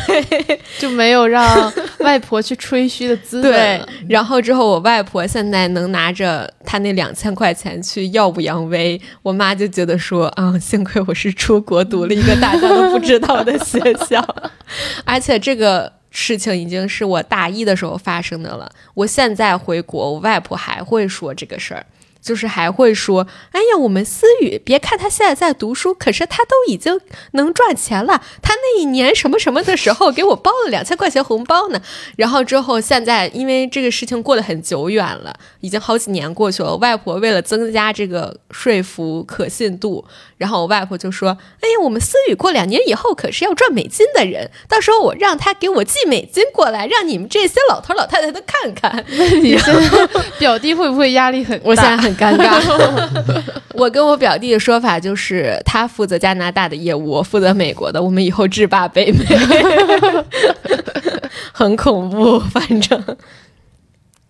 [0.78, 3.52] 就没有让外婆去吹嘘的资本。
[3.52, 14.22] 对，然后之后我外婆现在能拿着她那两千块钱去耀武扬威，我妈就觉得说，啊，幸亏我是出国读了一个大家都不知道的学校，
[15.06, 15.97] 而且这个。
[16.10, 18.72] 事情已经是我大一的时候发生的了。
[18.94, 21.86] 我现在回国，我外婆还会说这个事儿。
[22.28, 27.00] 就是还会说，哎呀，我们思雨，别看他现在在读书，可是他都已经
[27.32, 28.22] 能赚钱了。
[28.42, 31.82] 他那一年什么什么的时候，给我包了两千块钱红包呢。
[32.18, 36.76] 然后之后现在，因为这个事情过得很久远了，已经好几年过去了。
[36.76, 40.04] 外婆为了增加这个说服可信度，
[40.36, 41.30] 然后我外婆就说，
[41.62, 49.06] 哎呀，我们思雨过两年以后可是要赚美金的人，到时候我让他给我寄美金过来，让你们这些老头老太太都看看。
[49.12, 49.58] 那你
[50.38, 51.58] 表弟会不会压力很？
[51.64, 52.17] 我现在很。
[52.18, 52.60] 尴尬，
[53.76, 59.24] 我跟我表弟的说法就是，他负责加拿大的业务，我负责美国的，我们以后制霸北美，
[61.54, 62.40] 很恐怖。
[62.40, 63.02] 反正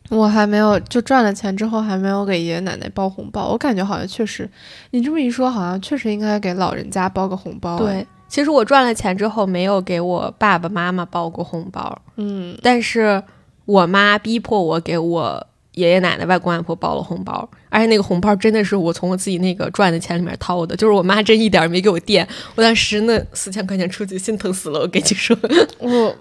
[0.10, 3.48] 我还没有就赚了钱之后，还没有给爷爷奶奶包红包。
[3.48, 4.50] 我感觉好像确实，
[4.92, 7.78] 你这么一说，好像确实应该给老人家包个红包。
[7.78, 11.98] 对，其实我赚了钱之后，没有给我爸爸妈妈包过红包。
[12.18, 13.24] 嗯，但是
[13.66, 15.48] 我妈逼迫我给我。
[15.78, 22.28] 爷爷奶奶、外公外婆包了红包，而且那个红包真的是我从我自己那个赚的钱里面掏的，就是我妈真一点没给我垫。
[22.56, 24.80] 我当时那四千块钱出去，心疼死了。
[24.80, 25.38] 我跟你说，
[25.80, 26.16] 我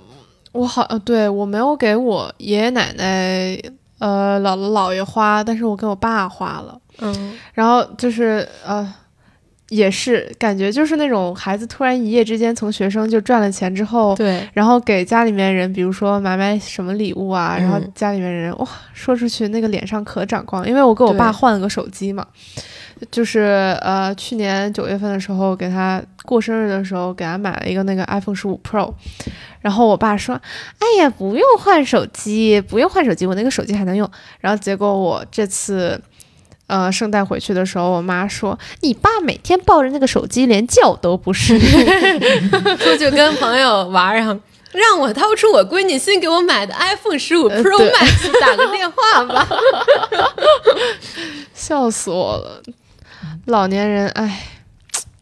[0.52, 3.58] 我好呃，对我没有给我爷爷奶奶、
[3.98, 6.78] 呃姥姥姥爷花，但是我给我爸花了。
[7.00, 8.94] 嗯，然后就是呃。
[9.68, 22.24] 也是感觉就是那种孩子突然一夜之间从学生就赚了钱之后，对，然后给家里面人，比如说买买什么礼物啊，然后家里面人哇说出去那个脸上可长光，因为我给我爸换了个手机嘛，
[23.10, 28.92] 就是呃去年九月份的时候给他过生日的时候给他买了一个那个 iPhone 十五 Pro，
[29.60, 30.40] 然后我爸说，
[30.78, 36.00] 哎呀不用换手机，不用换手机，我那个手机还能用，然后结果我这次。
[36.66, 41.58] 呃，圣诞回去的时候，我妈说：“你爸每天抱着那个手机，连觉都不睡。
[42.78, 44.36] 出去跟朋友玩，然后
[44.72, 49.48] 让我掏出我闺女新给我买的 iPhone 十五呃 Pro Max 打个电话吧。
[51.54, 52.62] 笑死我了！
[53.46, 54.48] 老年人，哎，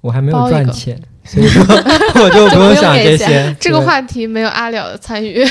[0.01, 3.55] 我还没有赚钱，所以说我就不用想这些。
[3.61, 5.47] 这个话题没有阿了的参与。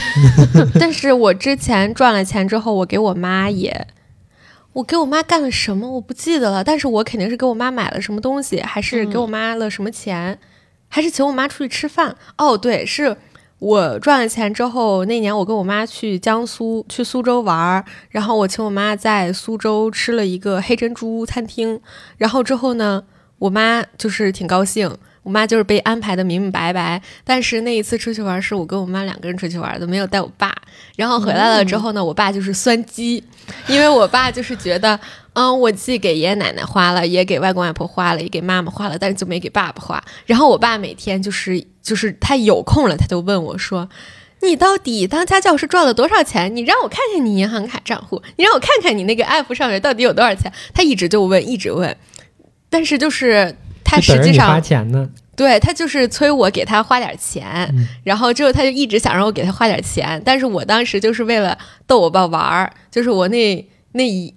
[0.79, 3.88] 但是我之前赚了钱之后，我给我妈也，
[4.74, 10.40] 我给我妈干了什么我不记得了，但是我肯定是给我妈买了什么东西，还是给我妈了什么钱，
[10.88, 12.16] 还是请我妈出去吃饭。
[12.38, 13.16] 哦，对，是
[13.60, 21.80] 我赚了钱之后，那年我跟我妈去江苏去苏州玩儿，然后我请我妈在苏州吃了一个黑珍珠餐厅，
[22.18, 23.04] 然后之后呢，
[23.38, 24.98] 我妈就是挺高兴。
[25.24, 30.54] 我妈就是被安排的明明白白，但是那一次出去玩是我跟我妈两个人出去玩的，没有带我爸。
[30.96, 33.24] 然后回来了之后呢，我爸就是酸鸡，
[33.68, 35.00] 因为我爸就是觉得，
[35.34, 40.04] 嗯，我既给爷爷奶奶花了，也给外公外婆花了，也给妈妈花了，但是就没给爸爸花。
[40.26, 43.90] 然后我爸每天就是就是他有空了，他就问我说。
[44.42, 46.54] 你到底当家教是赚了多少钱？
[46.54, 50.52] 你让我看看你银行卡账户，你让我看看你那个 app 上面到底有多少钱。
[50.74, 51.96] 他一直就问，一直问，
[52.70, 53.56] 但是就是
[53.95, 55.10] 他实际上花钱呢。
[55.36, 64.32] 对他就是催我给他花点钱，嗯然后之后他就一直想让我给他花点钱，但是我当时就是为了逗我爸玩儿，就是我那那一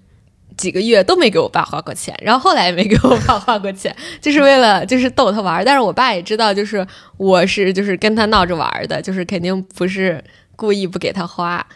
[0.56, 5.62] 几个月都没给我爸花过钱，然后后来也没给我爸花过钱，就是为了就是逗他玩儿。
[5.62, 6.86] 但是我爸也知道，就是
[7.18, 10.24] 我是就是跟他闹着玩儿的，就是肯定不是
[10.56, 11.66] 故意不给他花。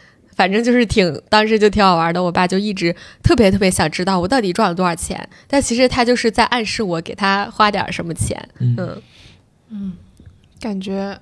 [0.40, 2.22] 反正就是挺，当时就挺好玩的。
[2.22, 8.48] 我爸就一直特别特别想知道我到底赚了多少钱，但其实他就是在暗示我给他花点什么钱。
[8.58, 9.02] 嗯
[9.68, 9.92] 嗯，
[10.58, 11.20] 感觉，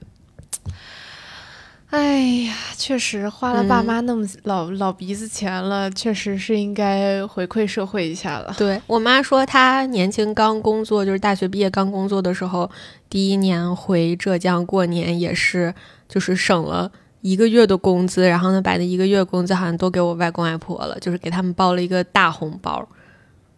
[1.90, 8.54] 哎呀，确实花了爸妈那么老、老鼻子钱了，确实是应该回馈社会一下了。
[8.56, 12.70] 对我妈说，她年轻刚工作，就是大学毕业刚工作的时候，
[13.10, 15.74] 第一年回浙江过年也是，
[16.08, 22.86] 就是省了一个月的工资，然后呢，把那一个月工资好像都给我外公外婆了，就是给他们包了一个大红包。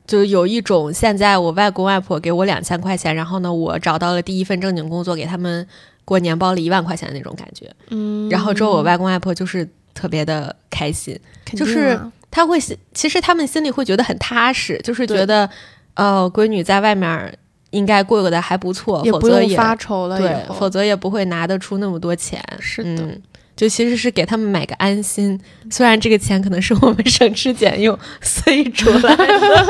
[0.06, 5.64] 就有一种现在我外公外婆给我两千块钱，然后呢，我找到了第一份正经工作，给他们
[6.04, 7.70] 过年包了一万块钱的那种感觉。
[7.90, 11.16] 嗯然后之后我外公外婆就是特别的开心，
[11.54, 15.48] 就是他会心，其实他们心里会觉得很踏实，就是觉得，
[15.94, 17.38] 呃，闺女在外面
[17.70, 22.42] 应该过得还不错，也不用否则也发愁了，对否则也不会拿得出那么多钱。
[22.58, 23.22] 是的嗯，
[23.60, 25.38] 就其实是给他们买个安心，
[25.70, 29.66] 虽然这个钱可能是我们省吃俭用 塞出来的。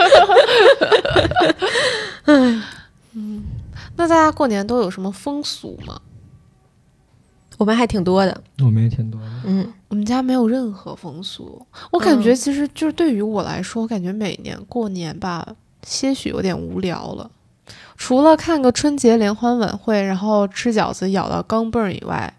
[2.26, 2.62] 嗯
[3.96, 6.00] 那大家过年都有什么风俗吗？
[7.58, 9.26] 我们还挺多的，我们也挺多的。
[9.44, 15.44] 嗯，我们家没有任何风俗，我感觉其实就是对于我来说，我感觉每年过年吧，
[15.82, 17.28] 些许有点无聊了。
[17.96, 22.32] 除了看个春节联欢晚会，然后吃饺子咬到钢镚儿以外，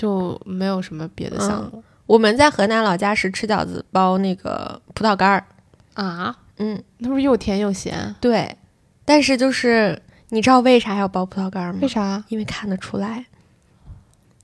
[0.00, 5.44] 就没有什么别的项目、我们在河南老家是吃饺子包那个葡萄干儿，
[5.92, 6.34] 啊。
[6.56, 8.14] 嗯，那不是又甜又咸？
[8.18, 8.56] 对，
[9.04, 11.80] 但是就是你知道为啥要包葡萄干儿吗？
[11.82, 13.26] 为啥因为看得出来。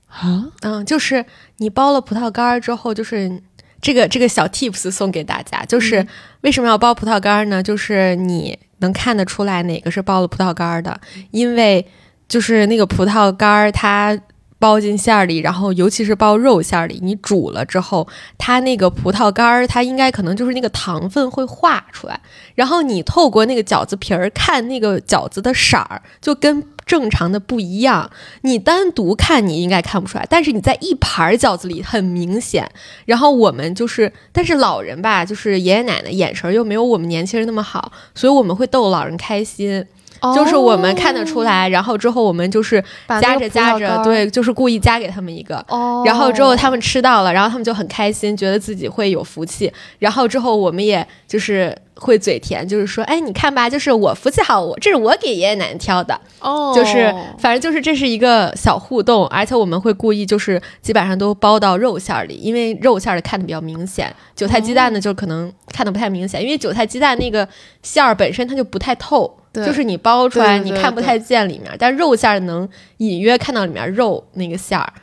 [0.07, 0.45] 啊？
[0.61, 1.25] 嗯，就是
[1.57, 3.41] 你包了葡萄干儿之后，就是
[3.81, 6.07] 这个这个小 tips 送给大家，就是嗯
[6.41, 7.63] 为什么要包葡萄干儿呢？
[7.63, 11.87] 就是你能看得出来哪个是包了葡萄干儿的，因为
[12.27, 14.15] 就是那个葡萄干儿它。
[14.59, 22.19] 包进馅儿里，然后尤其是包肉馅儿里，你煮了之后，它那个葡萄干儿，它应该可能就是那个糖分会化出来，
[22.55, 28.09] 然后你透过那个饺子皮儿看那个饺子的色儿，就跟正常的不一样。
[28.41, 32.67] 你单独看你应该看不出来，但是你在一盘饺子里很明显。
[33.05, 39.85] 然后我们就是，但是老人吧，就是爷爷奶奶眼神又没有我们年轻人那么好，所以我们会逗老人开心，
[40.35, 41.67] 就是我们看得出来。
[41.69, 42.83] 然后之后我们就是
[43.21, 45.57] 夹着夹着，对，就是故意夹给他们一个。
[45.67, 49.71] 哦，然后之后他们吃到了，然后他们就很开心，觉得自己会有福气。
[49.99, 67.47] 然后之后我们也就是会嘴甜，就是说，哎，你看吧，就是我福气好，我这是我给爷爷奶奶挑的，哦，就是反正就是这是一个小互动，而且我们会故意就是基本上都包到肉馅儿里，因为肉馅儿的看的比较明显，韭菜鸡蛋呢就可能看的不太明显，因为韭菜鸡蛋那个
[67.81, 69.37] 馅儿本身它就不太透。
[69.57, 72.67] 对就是你包出来，你看不太见里面，但肉馅儿能
[72.97, 74.93] 隐约看到里面肉那个馅儿。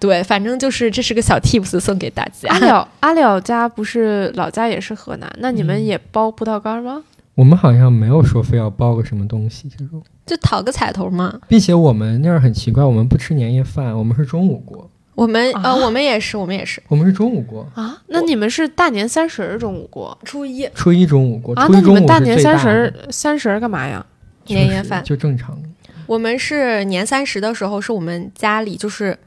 [0.00, 2.48] 对，反正就是这是个小 tips 送给大家。
[2.54, 7.02] 阿了阿了家不是老家也是河南，那你们嗯也包葡萄干吗？
[7.34, 11.40] 我们好像没有说非要包个什么东西这种，就讨个彩头嘛。
[11.48, 15.62] 并且我们那儿很奇怪，我们不吃年夜饭，我们是中午过，我们、啊？
[15.64, 16.80] 呃，我们也是，我们也是。
[16.86, 20.16] 我们是中午过，啊，那你们是大年三十儿中午过？
[20.24, 20.64] 初一。
[20.76, 21.66] 初一中午过，啊？
[21.72, 24.06] 那你们大年三十儿三十儿干嘛呀？
[24.46, 25.02] 年夜饭。
[25.02, 25.58] 就正常。
[26.06, 29.18] 我们是年三十的时候，是我们家里就是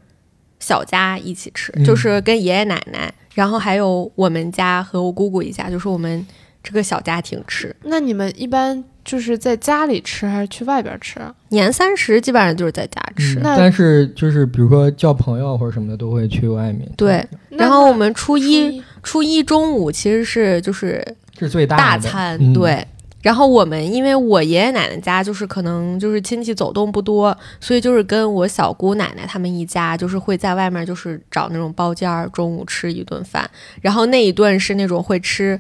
[0.62, 1.84] 小家一起吃，嗯。
[1.84, 6.26] 就是跟爷爷奶奶，然后还有我们家和我姑姑一家，就是我们
[6.64, 7.76] 这个小家庭吃。
[7.84, 11.34] 那你们一般就是在家里吃还是去外边吃啊？
[11.50, 13.40] 年三十基本上就是在家吃。
[13.44, 16.88] 但是就是比如说叫朋友或者什么的，都会去外面。
[16.96, 21.04] 对，然后我们初初一初一中午其实是就是
[21.34, 22.86] 这是最大的大餐，嗯、对。
[23.22, 33.48] 然后我们因为我爷爷奶奶家就是可能就是亲戚走动不多，所以就是跟我小姑奶奶他们一家就是会在外面就是找那种包间儿，中午吃一顿饭。
[33.80, 35.60] 然后那一顿是那种会吃，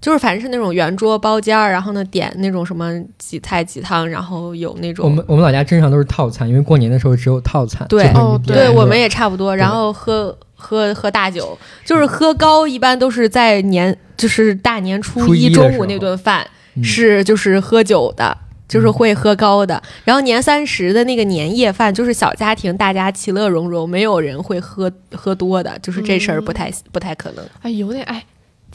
[0.00, 7.86] 就是反正是那种圆桌包间儿，然后呢点那种什么几菜几汤，然后有那种我们我们老家正常都是套餐，因为过年的时候只有套餐。
[7.88, 9.56] 对哦对，我们也差不多。
[9.56, 16.42] 然后喝喝喝大酒，就是喝高，一般都是在年就是大年初初一中午那顿饭。
[16.42, 16.48] 嗯
[16.80, 18.38] 是就是喝酒的，
[18.68, 19.82] 就是会喝高的。
[20.04, 27.44] 然后年三十的那个年夜饭，就是小家庭大家其乐融融，没有人会喝喝多的，就是这事儿不太、不太可能。
[27.62, 28.24] 哎，有点哎，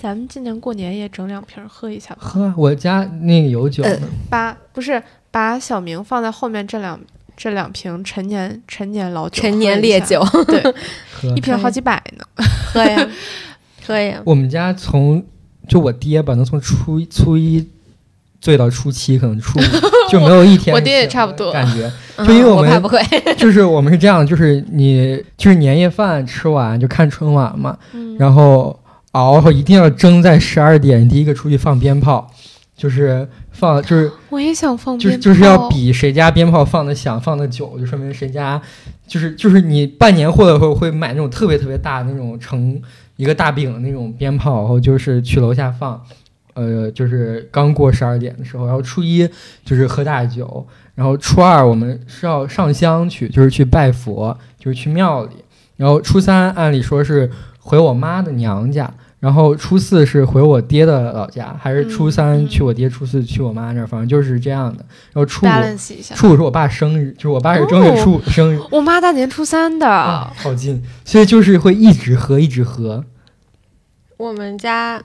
[0.03, 2.17] 咱们今年过年也整两瓶儿喝一下吧。
[2.19, 3.99] 喝啊，我家那个有酒呢。
[4.29, 5.01] 把不是
[5.31, 6.99] 把小明放在后面这两
[7.37, 10.61] 这两瓶陈年陈年老酒，陈年烈酒，对，
[11.13, 12.25] 喝一瓶好几百呢。
[12.73, 13.07] 喝呀，
[13.87, 14.21] 喝呀。
[14.25, 15.23] 我们家从
[15.69, 17.65] 就我爹吧，能从初一初一
[18.41, 19.63] 醉到初七，可能初五
[20.11, 20.75] 就没有一天。
[20.75, 22.99] 我爹也差不多感觉嗯就因为我们我不会，
[23.37, 28.77] 就是我们是这样，就是你就是年夜饭吃完就看春晚嘛，嗯，然后
[29.13, 32.31] 熬后一定要争在十二点第一个出去放鞭炮，
[32.75, 38.61] 就是放就是 我也想放就是就是要比谁家鞭炮放的响放的久，就说明谁家
[39.07, 42.79] 就是就是你办年货的时候会买那种特别特别大的那种成
[43.15, 45.99] 一个大饼的那种鞭炮，然后就是去楼下放。
[46.55, 49.27] 呃，就是刚过十二点的时候，然后初一
[49.65, 55.31] 就是喝大酒，然后初二我们是要上香去，就是去拜佛，就是去庙里，
[55.77, 57.27] 然后初三按理说是
[57.63, 64.85] 回我妈的娘家，然后初四是回我爹的老家，还是初三去我爹，初四去我妈那儿，反正就是这样的。
[65.13, 65.49] 然后初五。
[66.13, 73.03] 初五是我爸生日，就是我爸是正月初五生日，我妈大年初三的，啊，好近，所以就是会一直喝，一直喝。
[74.17, 75.01] 我们家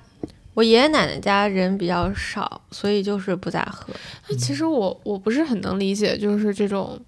[0.55, 3.95] 我爷爷奶奶家人比较少，所以就是不咋喝。
[4.29, 6.99] 那其实我我不是很能理解，就是这种，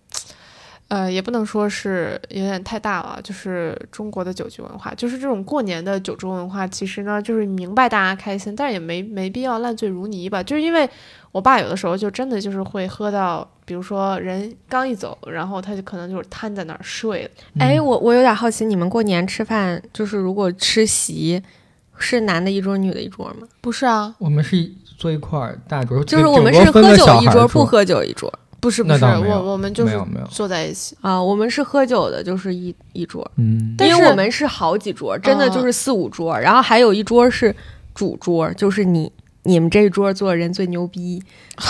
[0.90, 10.90] 呃，也不能说是有点太大了，就是中国的酒局文化，就是这种过年的酒桌文化，其实呢，就是明白大家开心，但是也没没必要烂醉如泥吧，就是因为
[11.30, 17.30] 我爸有的时候就真的就是会喝到，比如说人刚一走，然后他就可能就是瘫在那儿睡了，
[17.60, 17.86] 哎，嗯。
[17.86, 21.40] 我我有点好奇，你们过年吃饭就是如果吃席，
[21.96, 23.46] 是男的一桌，女的一桌吗？
[23.60, 24.68] 不是啊，我们是
[24.98, 29.98] 坐一块儿大桌，就是我们是喝酒一桌不喝酒一桌不是不是，我我们就是
[30.30, 31.20] 坐在一起，啊。
[31.20, 37.54] 我们是喝酒的，就是一一桌，嗯，但是因为我们是好几桌，真的就是四五桌，然后还有一桌是
[37.94, 39.10] 主桌，就是你
[39.44, 41.22] 你们这一桌坐的人最牛逼，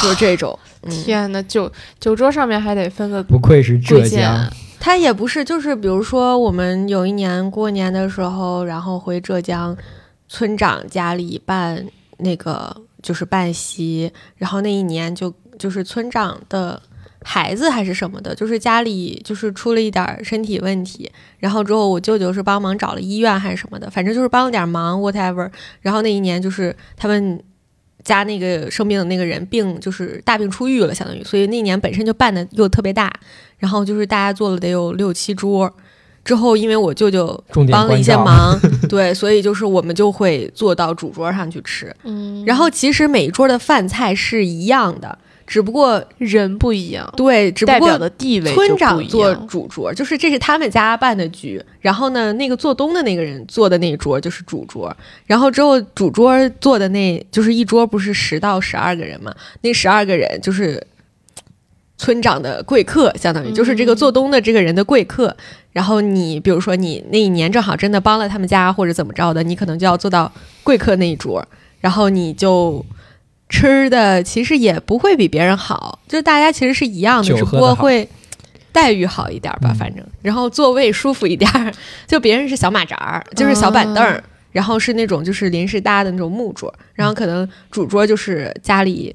[0.03, 0.59] 就 这种。
[0.83, 1.71] 嗯，天呐，酒
[2.01, 9.77] 酒桌上面还得分个不愧是浙江，他也不是，就是比如说我们有一年过年的时候，然后回浙江
[10.29, 11.87] 村长家里办
[12.19, 16.81] 那个就是办席，然后那一年就就是村长的
[17.23, 21.09] 孩子还是什么的，就是家里就是出了一点儿身体问题，
[21.39, 25.49] 然后之后我舅舅是帮忙找了医院还是什么的，反正就是帮了点忙，whatever。
[25.83, 27.39] 然后那一年就是他们
[28.03, 33.13] 家那个生病的那个人病就是大病初愈了，相当于，所以那年本身就办的又特别大，
[33.59, 35.71] 然后就是大家做了得有六七桌。
[36.23, 38.59] 之后，因为我舅舅帮了一些忙，
[38.91, 41.95] 对，所以就是我们就会坐到主桌上去吃。
[42.05, 45.19] 嗯，然后其实每一桌的饭菜是一样的，
[45.51, 51.61] 只不过人不一样，对，只不过代表的地位村长做主桌，就是这是他们家办的局。
[51.81, 54.97] 然后呢，那个做东的那个人坐的那一桌就是主桌。
[55.27, 59.35] 然后之后主桌坐的那就是一桌不是十到十二个人嘛？
[59.63, 60.81] 那十二个人就是
[61.99, 65.37] 村长的贵客，相当于就是这个做东的这个人的贵客。
[65.73, 70.31] 然后你比如说你那一年正好真的帮了他们家或者怎么着的，你可能就要做到
[70.63, 71.45] 贵客那一桌，
[71.81, 72.87] 然后你就。
[73.51, 78.09] 吃的其实也不会比别人好，就是大家其实是一样的，只不过会
[78.73, 79.75] 待遇好一点吧，嗯。
[79.75, 81.71] 反正，然后座位舒服一点儿，
[82.07, 84.23] 就别人是小马扎儿，就是小板凳儿，
[84.53, 89.15] 然后是那种就是临时搭的那种木桌，然后可能主桌就是家里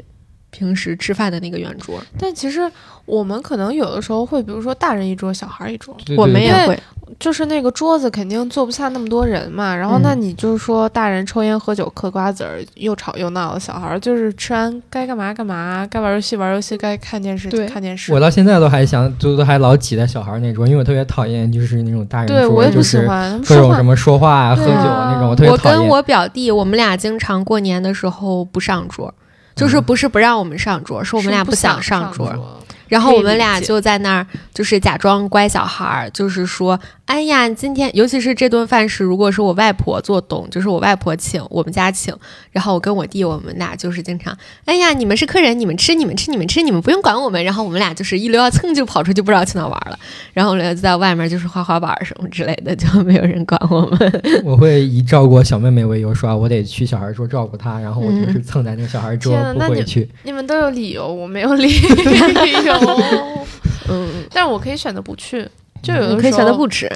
[0.51, 2.69] 平时吃饭的那个圆桌，但其实
[3.05, 5.95] 我们可能有的时候会，比如说大人一桌，小孩一桌。
[6.05, 6.15] 对。
[6.17, 6.77] 我们也会，
[7.19, 18.11] 就是那个桌子肯定坐不下那么多人嘛，然后那嗯你就是说大人抽烟喝酒嗑瓜子儿又吵又闹的，小孩儿就是吃完该干嘛干嘛，该玩游戏玩游戏，该看电视看电视。
[18.13, 25.89] 我到现在都还想，就都还老挤在小孩儿那桌，因为我特别讨厌就是那种大人桌，对我也不就是喜欢，各种什么说话啊、喝酒啊那种，我特别我跟讨厌。
[25.89, 29.13] 我表弟，我们俩经常过年的时候不上桌，
[29.55, 32.31] 就是嗯不是不让我们上桌，是我们俩不想上桌。
[32.33, 32.59] 桌。
[32.87, 42.15] 然后我们俩就在那儿，就是假装乖小孩儿，就是说，哎呀，今天尤其是这顿饭是，如果是我外婆做东，就是我外婆请，我们家请，
[42.51, 47.43] 然后我跟我弟，我们俩就是经常，哎呀，你们是客人，你们吃，你们吃，你们吃，你们不用管我们。
[47.43, 49.97] 然后我们俩就是一溜要蹭就跑出去，不知道去哪儿玩了。
[50.33, 54.21] 然后我俩就在外面就是滑滑板儿什么之类的，就没有人管我们。
[54.45, 60.09] 我会以照顾小妹妹为由说啊，我得去小孩桌照顾她，然后我嗯就是蹭在那个小孩桌不回去。
[60.23, 61.69] 你们都有理由，我没有理
[62.65, 62.75] 由。
[63.89, 65.47] 嗯， 但是我可以选择不去，
[65.81, 66.89] 就有的时候可以选择不吃。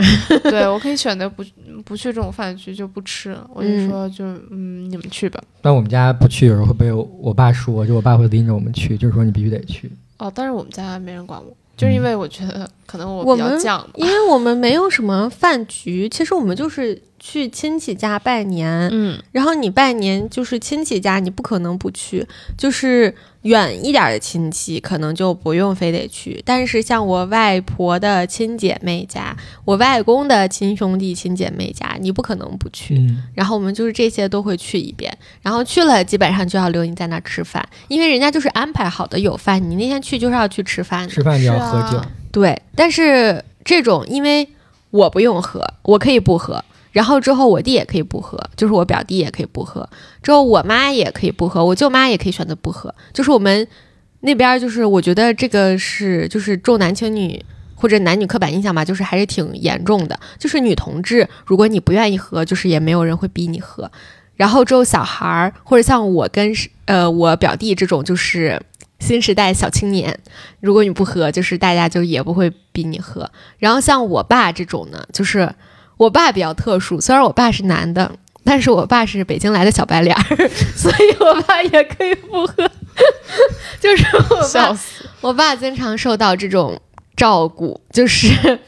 [0.43, 1.43] 对我可以选择不
[1.85, 5.41] 不去这种饭局就不吃了，我就嗯说就嗯你们去吧。
[5.61, 9.91] 但我们家不去，有时候会被我我爸说，就我爸会拎着我们去，就是说你必须得去。
[10.17, 13.85] 哦，但是我们家没人管我，就是因为我觉得可能我比较我们犟。
[13.93, 22.25] 因为我们没有什么饭局，其实我们就是去亲戚家拜年，嗯，然后你拜年就是亲戚家，你不可能不去，
[22.57, 23.13] 就是
[23.43, 29.35] 远一点的亲戚可能就不用非得去，但是像我外婆的亲姐妹家，
[29.65, 32.95] 我外公的亲兄弟亲姐妹家，你不可能不去。
[32.97, 41.09] 嗯，然后我们就是这些都会去一遍，然后去了基本上就要留你在那儿吃饭，因为人家就是安排好的有饭，你那天去就是要去吃饭的。
[41.13, 42.01] 吃饭就要喝酒。
[42.31, 44.47] 对，但是这种因为
[44.91, 46.63] 我不用喝，我可以不喝。
[46.91, 49.87] 然后之后我弟也可以不喝，就是我表弟也可以不喝。
[50.23, 52.93] 之后我妈也可以不喝，我舅妈也可以选择不喝。
[53.13, 53.67] 就是我们
[54.21, 60.19] 那边就是我觉得这个是就是重男轻女或者男女刻板印象吧，就是还是挺严重的。
[60.39, 63.89] 就是女同志，如果你不愿意喝，就是也没有人会逼你喝。
[64.35, 66.51] 然后之后小孩儿或者像我跟
[66.85, 68.59] 呃我表弟这种就是
[68.99, 70.19] 新时代小青年，
[70.59, 73.29] 如果你不喝，就是大家就也不会逼你喝。
[73.57, 75.53] 然后像我爸这种呢，就是
[75.97, 78.11] 我爸比较特殊，虽然我爸是男的，
[78.43, 82.69] 但是我爸是北京来的小白脸儿， 所以我爸也可以不喝。
[83.79, 84.79] 就是我爸，
[85.21, 86.79] 我爸经常受到这种
[87.15, 88.59] 照顾，就是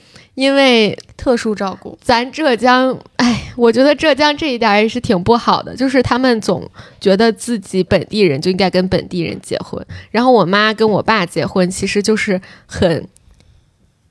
[0.41, 1.97] 因为特殊照顾。
[2.01, 6.67] 咱浙江，哎，我觉得浙江这一点儿也是挺不好的，就是他们总
[6.99, 13.07] 觉得自己本地人就应该跟本地人结婚，然后我妈跟我爸结婚，其实就是很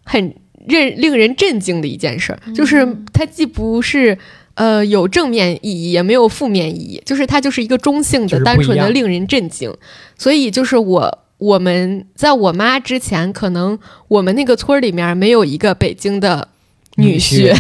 [0.04, 0.34] 很
[0.66, 4.16] 令令人震惊的一件事儿，就是它既不是。
[4.54, 9.74] 呃，有正面意义，也没有负面意义，就是它就是一个中性的、单纯的，令人震惊。
[10.18, 13.78] 所以就是我我们在我妈之前，可能
[14.08, 16.48] 我们那个村儿里面没有一个北京的
[16.96, 17.56] 女婿，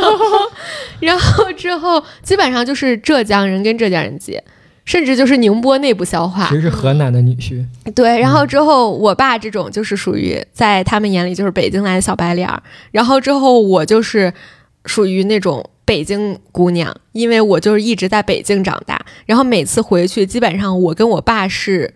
[1.00, 4.42] 然后之后基本上就是浙江人跟浙江人结，
[4.86, 6.54] 甚至就是宁波内部消化其。
[6.54, 7.62] 实是河南的女婿。
[7.94, 14.32] 对，然后之后我爸这种就是属于在他们眼里就是北京来的小白脸儿，然后之后我就是
[14.86, 21.92] 属于那种北京姑娘，因为我就是一直在北京长大，然后每次回去基本上我跟我爸是。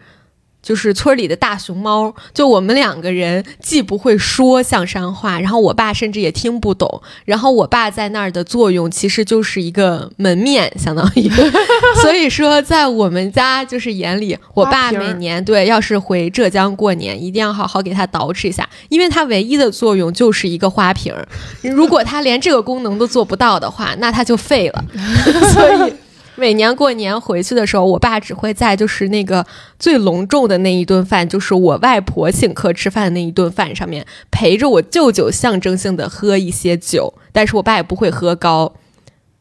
[0.63, 11.31] 就是村里的大熊猫，就我们两个人既不会说象山话，然后我爸甚至也听不懂，然后我爸在那儿的作用其实就是一个门面，相当于，
[12.03, 21.27] 所以说在我们家就是眼里，我爸每年对要是回浙江过年，一定要好好给他捯饬一下，因为他唯一的作用就是一个花瓶儿，
[21.63, 24.85] 如果他连这个功能都做不到的话，那他就废了，
[25.55, 25.93] 所以。
[26.41, 29.47] 每年过年回去的时候，我爸只会在就是那个
[29.79, 38.75] 最隆重的那一顿饭，就是我外婆请客吃饭的那一顿饭上面，陪着我舅舅象征性的喝一些酒，但是我爸也不会喝高。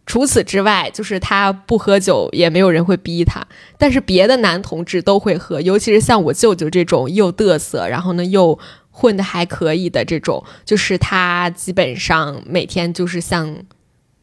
[0.05, 3.47] 除此之外，就是他不喝酒，也没有人会逼他。
[3.77, 8.59] 但是别的男同志都会喝，尤其是像我舅舅这种又嘚瑟，然后呢又
[8.91, 13.55] 混得还可以的这种，就是他基本上每天就是像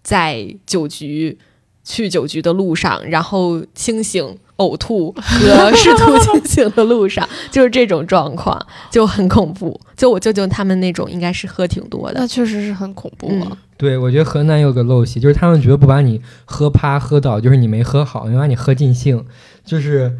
[0.02, 1.38] 在酒局。
[1.86, 8.60] 去酒局的路上，然后清醒、呕吐 和试图清醒的路上，就是这种状况，
[8.90, 9.80] 就很恐怖。
[9.96, 12.26] 就我舅舅他们那种，应该是喝挺多的那。
[12.26, 13.46] 确实是很恐怖啊！
[13.50, 19.24] 嗯对，我觉得河南有个陋习，就是他们觉得不把你喝趴喝倒，就是你没喝好，没把你喝尽兴。
[19.64, 20.16] 就是，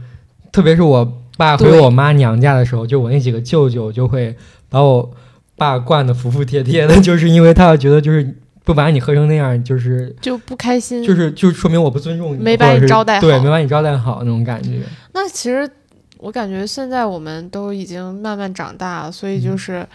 [0.53, 4.37] 特别是我爸回我妈娘家的时候，就我那几个舅舅就会
[4.69, 5.11] 把我
[5.57, 8.37] 爸灌得服服帖帖的，就是因为他觉得就是
[8.67, 11.01] 不把你喝成那样，就是就不开心。
[11.05, 14.83] 就是就说明我不尊重你，嗯没把你招待好对，没把你招待好那种感觉。
[15.13, 15.71] 那其实
[16.19, 19.87] 我感觉现在我们都已经慢慢长大了，所以嗯就是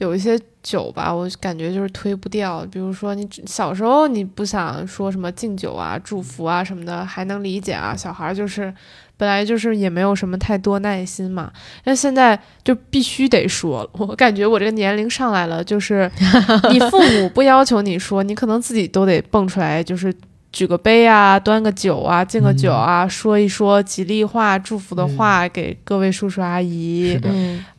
[0.00, 2.66] 有一些酒吧，我感觉就是推不掉。
[2.68, 7.94] 比如说你小时候你不想说什么敬酒啊、祝福啊什么的，还能理解啊。
[7.96, 8.74] 小孩就是
[9.16, 11.50] 本来就是也没有什么太多耐心嘛，
[11.84, 13.88] 但现在就必须得说。
[13.92, 16.10] 我感觉我这个年龄上来了，就是
[16.72, 20.14] 你父母不要求你说，你可能自己都得蹦出来，就是。
[20.52, 27.20] 举个杯啊，端个酒啊，敬个酒啊，说一说吉利话、祝福的话给各位叔叔阿姨，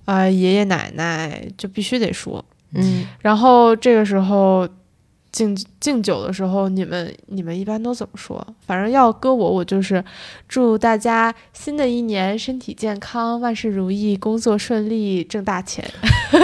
[0.06, 2.44] 啊，爷爷奶奶就必须得说。
[2.76, 4.68] 嗯，然后这个时候。
[5.38, 8.44] 敬敬酒的时候，你们你们一般都怎么说？
[8.66, 10.04] 反正要搁我，我就是
[10.48, 15.88] 祝大家新的一年身体健康，万事如意，工作顺利，挣大钱。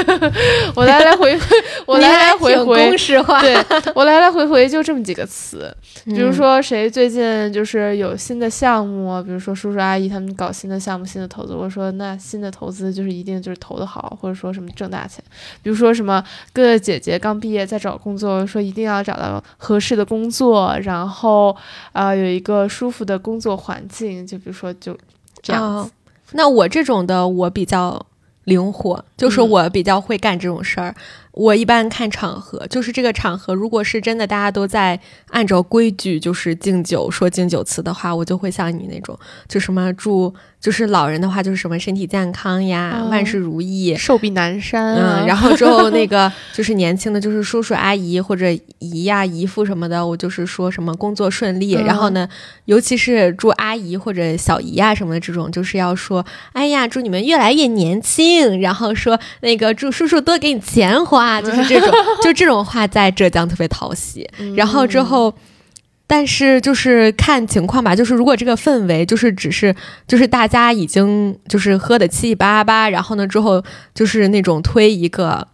[0.76, 1.46] 我来来回回，
[1.88, 3.42] 我来来回回， 公式化。
[3.42, 3.56] 对
[3.96, 5.76] 我来来回回就这么几个词。
[6.06, 15.24] 比如说谁最近就是有新的项目，比如说叔叔阿姨他们搞新的项目、新的投资，我说那新的投资就是一定就是投的好，或者说什么挣大钱。
[15.64, 16.24] 比如说什么
[16.54, 18.83] 哥哥姐姐刚毕业在找工作，说一定。
[18.84, 21.56] 要找到合适的工作，然后
[21.92, 24.26] 啊，有一个舒服的工作环境。
[24.26, 24.98] 就比如说，就
[25.42, 25.92] 这样子。
[26.32, 28.06] 那我这种的，我比较
[28.46, 30.96] 灵活，就是我比较会干这种事儿。
[31.34, 35.00] 我一般看场合，就是这个场合，如果是真的大家都在
[35.32, 39.18] 按照规矩，就是敬酒说敬酒词的话，我就会像你那种，
[39.48, 40.32] 就什么祝，
[40.62, 44.96] 就是老人的话就是什么身体健康呀，万事如意，寿比南山。
[44.96, 48.46] 嗯，然后之后那个 就是年轻的，就是叔叔阿姨或者
[48.78, 51.72] 姨呀姨父什么的，我就是说什么工作顺利。
[51.72, 52.30] 然后呢，
[52.66, 58.62] 尤其是祝阿姨或者小姨啊什么的这种，就是要说，哎呀，祝你们越来越年轻。
[58.62, 61.23] 然后说那个祝叔叔多给你钱花。
[61.26, 61.90] 啊， 就是这种，
[62.24, 64.30] 就这种话在浙江特别讨喜。
[64.56, 65.34] 然后之后，
[66.06, 67.96] 但是就是看情况吧。
[67.96, 69.76] 就是如果这个氛围就是只是
[70.08, 73.64] 就是大家已经就是喝的七七八八，然后呢之后
[73.94, 75.48] 就是那种推一个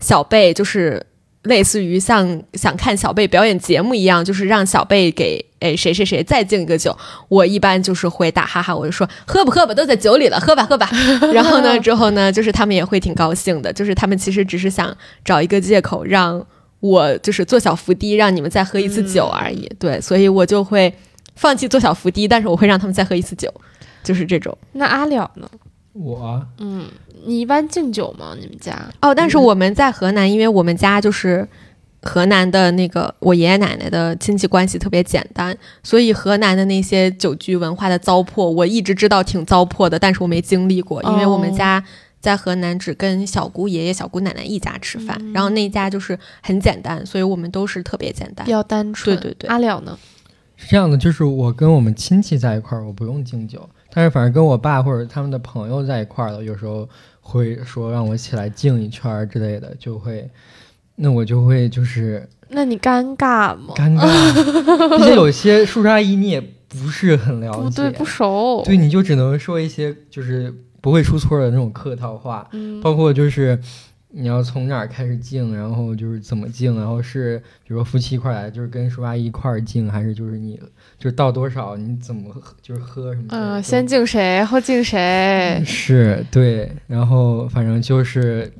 [0.00, 1.04] 小贝，就是。
[1.44, 6.96] 类似于像想看小贝表演节目一样，就是让小贝给哎谁谁谁再敬一个酒。
[7.28, 10.90] 我一般就是会打哈哈，我就说喝吧喝吧，都在酒里了，喝吧喝吧。
[11.32, 16.44] 然后呢之后呢，就是他们也会挺高兴的，就是他们其实只是想找一个借口让
[16.80, 19.70] 我就是做小伏低，让你们再喝一次酒而已。
[19.78, 20.92] 对，所以我就会
[21.34, 23.52] 放弃做小伏低，但是我会让他们再喝一次酒，
[24.04, 24.56] 就是这种。
[24.72, 25.48] 那阿了呢？
[25.92, 26.86] 我嗯。
[27.26, 28.32] 你一般敬酒吗？
[28.38, 31.46] 你们家哦，但是我们在河南，因为我们家就是
[32.02, 41.82] 河南的那个我爷爷奶奶的亲戚关系特别简单，所以河南的那些酒局文化的糟粕，我一直知道挺糟粕的，但是我没经历过，因为我们家
[42.20, 49.16] 在河南只跟小姑爷爷、小姑奶奶一家吃饭，然后那家就是很简单，所以我们都是特别简单，比较单纯。
[49.16, 49.98] 对对对，阿了呢？
[50.56, 53.68] 是这样的，就是我跟我们亲戚在一块儿，我不用敬酒。
[53.90, 56.88] 但是反正跟我爸或者他们的朋友在一块儿了，有时候
[57.20, 60.28] 会说让我起来敬一圈儿之类的，就会，
[61.00, 63.74] 那我就会就是，那你尴尬吗？
[63.76, 64.02] 尴尬，
[64.94, 73.58] 而且有些叔叔阿姨你也不是很了解，对，不熟，对，你就只能说一些就是不会出错的那种客套话，嗯包括就是。
[74.10, 80.58] 你要从哪儿开始敬，然后就是怎么敬，然后是比如说夫妻一块来，就是跟叔叔阿姨一块儿敬，还是就是你
[80.98, 83.26] 就是倒多少，你怎么就是喝什么？
[83.28, 85.62] 嗯，先敬谁后敬谁？
[85.66, 88.50] 是对，然后反正就是。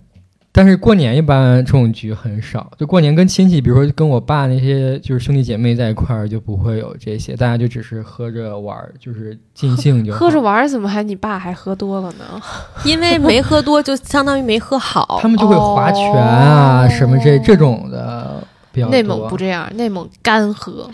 [0.50, 10.12] 但是过年一般这种局很少，就过年跟亲戚，比如说跟我爸那些就是兄弟姐妹在一块儿，就不会有这些，大家就只是喝着玩儿，就是尽兴就。
[10.16, 12.42] 喝着玩儿怎么还你爸还喝多了呢？
[12.84, 15.18] 因为没喝多就相当于没喝好。
[15.22, 18.42] 他们就会划拳啊什么这这种的
[18.72, 18.90] 比较多。
[18.90, 20.90] 内蒙不这样，内蒙干喝。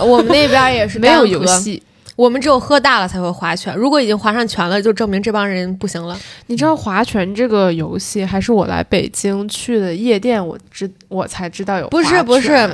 [0.00, 1.82] 我们那边也是没有游戏。
[2.16, 6.18] 我们只有喝大了才会划拳，如果已经划上拳了，就证明这帮人不行了。
[6.46, 11.88] 你知道划拳这个游戏，还是我来北京去的夜店，我知我才知道有。
[11.88, 12.68] 不是不是。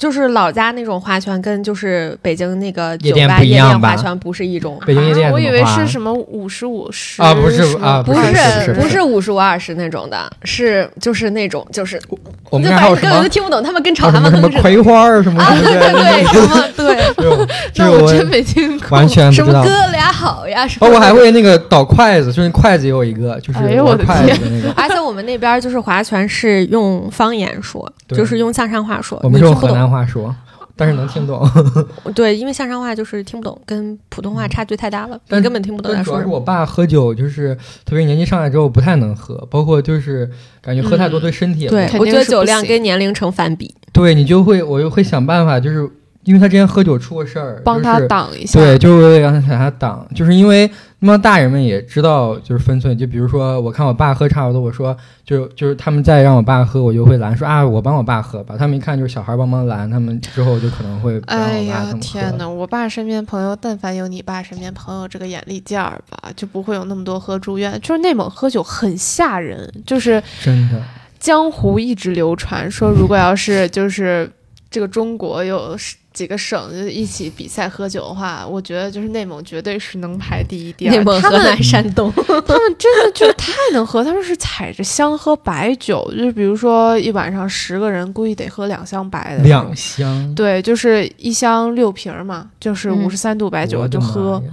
[0.00, 4.80] 就是老家那种划拳，跟就是北京那个酒吧夜店划拳不是一种。
[4.86, 12.00] 北京夜店我以为是什么五十五十啊，不是啊，不是不是五十五二十那种的，是就是那种就是
[12.48, 13.28] 我们还有什么？
[13.28, 15.44] 听不懂，他们跟朝他们什么葵花什么？
[15.60, 17.46] 对对什么对？
[17.76, 19.62] 那我真没听过，完全不知道。
[19.62, 20.66] 什么哥俩好呀？
[20.78, 23.58] 包括还会那个倒筷子，就是筷子有一个，就是
[24.04, 24.72] 筷子那个。
[24.74, 30.34] 而且我们那边就是划拳是用方言说，就是用象山话说，我们用河南话说。
[30.76, 31.46] 但是能听懂，
[32.16, 35.92] 对，因为象山话就是听不懂，跟普通话差距太大了，你根本听不懂。
[36.02, 40.30] 主要是我爸喝酒，就是特别年纪上来之后不太能喝，包括就是
[40.62, 41.82] 感觉喝太多对身体也不好。
[41.82, 43.74] 对，我觉得酒量跟年龄成反比。
[43.92, 45.86] 对你就会，我就会想办法，就是。
[46.30, 48.60] 因为他之前喝酒出过事儿，帮他挡一下。
[48.60, 50.70] 对，就是为了让他挡，就是因为
[51.00, 58.54] 那帮大人们也知道就是分寸，就比如说我看我爸喝差不多，我说就就是他们再让我爸喝，我就会拦说啊，我帮我爸喝吧。
[58.56, 61.84] 他们一看就是小孩帮忙拦，他们之后就可能会哎呀。
[62.00, 62.48] 天哪！
[62.48, 67.76] 我爸身边朋友，但凡有你爸身边朋友这个眼力劲儿吧，就不会有那么多喝住院。
[67.80, 70.80] 就是内蒙喝酒很吓人，就是真的，
[71.18, 74.30] 江湖一直流传说，如果要是就是
[74.70, 75.76] 这个中国有
[76.12, 80.92] 几个省就一起比赛喝酒的话，我觉得就是内蒙绝对是能排第一、第二。
[80.92, 82.12] 内蒙、他们河南、山东，
[82.46, 89.42] 他们真的就太能喝，他们是踩着香喝白酒，就是比如说一晚上十个人，估计得喝两箱白的。
[89.44, 94.42] 两箱，对，就是一箱六瓶儿嘛，就是嗯五十三度白酒就喝。
[94.44, 94.52] 呀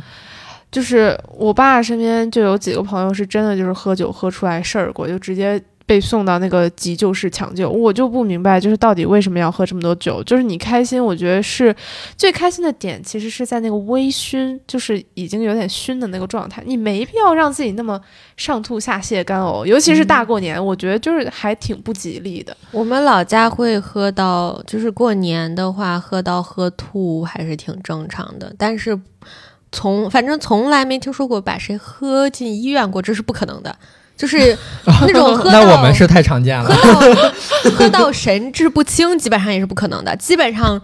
[0.69, 7.67] 就是我爸身边就有几个朋友是真的就是喝酒喝出来事儿过，就直接被送到那个急救室抢救。
[7.67, 10.21] 我就不明白，就是到底为什么要喝这么多酒？
[10.23, 11.75] 就是你开心，我觉得是
[12.15, 16.61] 最开心的点，其实是在那个微醺，就是已经有点醺的那个状态。
[16.65, 17.99] 你没必要让自己那么
[18.35, 22.55] 上吐下泻、干呕，尤其是大过年，我觉得就是还挺不吉利的。
[22.71, 28.53] 我们老家会喝到，就是过年的话，喝到喝吐还是挺正常的。
[28.57, 28.99] 但是
[29.71, 33.73] 从反正从来没听说过把谁喝进医院过，这是不可能的。
[34.17, 37.13] 就是那种 喝到那我们是太常见了喝。
[37.13, 40.15] 到喝到神志不清，基本上也是不可能的。
[40.17, 40.81] 基本上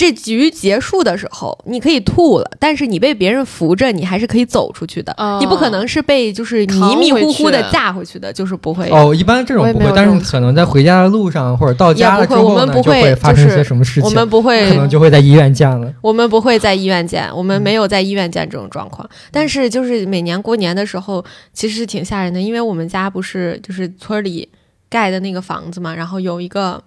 [0.00, 5.12] 这局结束的时候，你可以吐了，但是你被别人扶着，你还是可以走出去的。
[5.18, 8.88] 哦你不可能是被就是迷迷糊糊的架回去的，就是不会。
[8.88, 15.92] 哦，一般这种不会，但是可能在回家的路上或者到家了也不会我之后呢，就们不会发生一就是些什么事情，我们不会可能就会在医院见了。
[16.00, 19.06] 我们不会在医院见，我们没有在医院见这种状况。
[19.30, 21.22] 但是就是每年过年的时候，
[21.52, 24.48] 其实是挺吓人的，因为我们家不是就是村里
[24.88, 26.82] 盖的那个房子嘛，然后有一个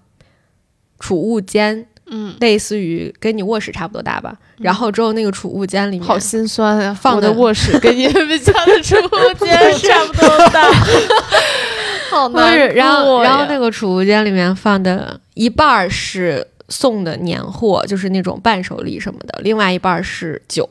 [1.00, 4.36] 储物间，嗯，类似于跟你卧室差不多大吧。
[4.58, 6.94] 然后之后那个储物间里面好心酸啊！
[6.94, 10.72] 放的我的卧室跟你们家的储物间 差不多大，
[12.12, 20.68] 好不难过是，然后然后呀那个储物间里面放的一半儿是送的年货，就是那种伴手礼什么的，另外一半儿是酒。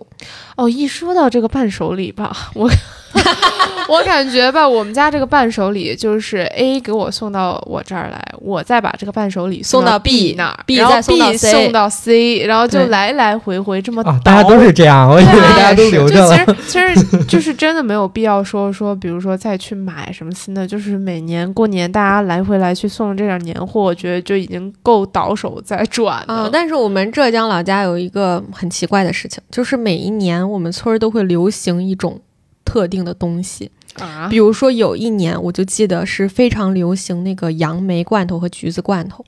[0.56, 2.70] 哦，一说到这个伴手礼吧，我
[3.88, 16.56] 我感觉吧，我们家这个伴手礼就是 A 给我送到我这儿来，我再把这个伴手礼送到 B，那儿 B 然后再送到 B C 送到 C，然后就来来回回这么啊，大家都是这样，我以为大家都留就着了。
[16.66, 26.50] 其实其实就是真的没有必要说说，比如说再去买什么新的，就是每年过年大家来回来去送这点年货，我觉得就已经够倒手在转啊、了。
[26.50, 32.20] 但是我们浙江老家有一个很奇怪的事情，就是每一年我们村儿都会流行一种
[32.64, 39.24] 特定的东西，啊比如说有一年我就记得是非常流行那个杨梅罐头和橘子罐头。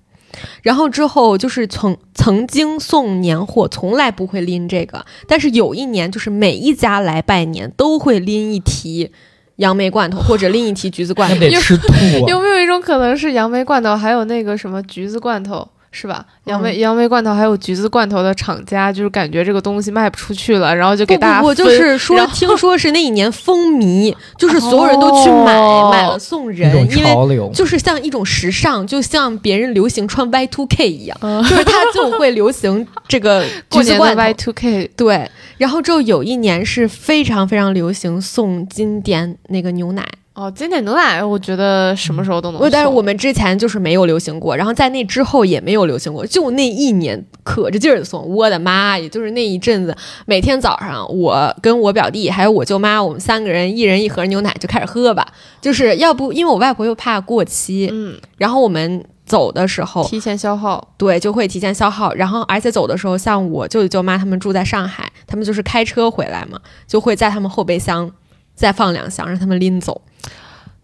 [0.62, 9.12] 然后之后就是曾曾经送年货，从来不会拎这个，但是有一年就是每一家来拜年都会拎一提
[9.56, 11.40] 杨梅罐头或者拎一提橘子罐那头。
[11.40, 12.26] 得吃吐啊！
[12.26, 15.68] 有没有一种可能是杨梅罐头，还有那个什么橘子罐头？
[15.96, 16.26] 是吧？
[16.46, 34.34] 杨梅、嗯杨梅罐头还有橘子罐头的厂家，就是感觉这个东西卖不出去了，然后就给不不不，大家我就是说听说是那一年风靡，就是所有人都去买，哦买了送一人，种因为，就是像一种时尚，就像别人流行穿 Y two K 一样，嗯就是他就会流行这个 过年的橘子罐头 Y。
[34.34, 40.04] two K 对，然后之后有一年是非常非常流行送经典那个牛奶，
[40.34, 42.68] 哦，经典牛奶，我觉得什么时候都能送。
[42.68, 49.08] 但是我们之前就是没有流行过，然后在那之后也没有流行过，就那一年可着劲儿的送，我的妈也！
[49.08, 55.24] 就是那一阵子，每天早上我跟我表弟还有我舅妈，我们三个人一人一盒牛奶就开始喝吧，
[55.60, 60.92] 就是要不因为我外婆又怕过期，嗯，然后我们走的时候，提前消耗。
[60.98, 62.12] 对，就会提前消耗。
[62.14, 66.58] 然后，而且走的时候，像我舅舅舅妈他们住在上海，他们就是开车回来嘛，
[66.88, 68.10] 就会在他们后备箱
[68.54, 70.00] 再放两箱，让他们拎走。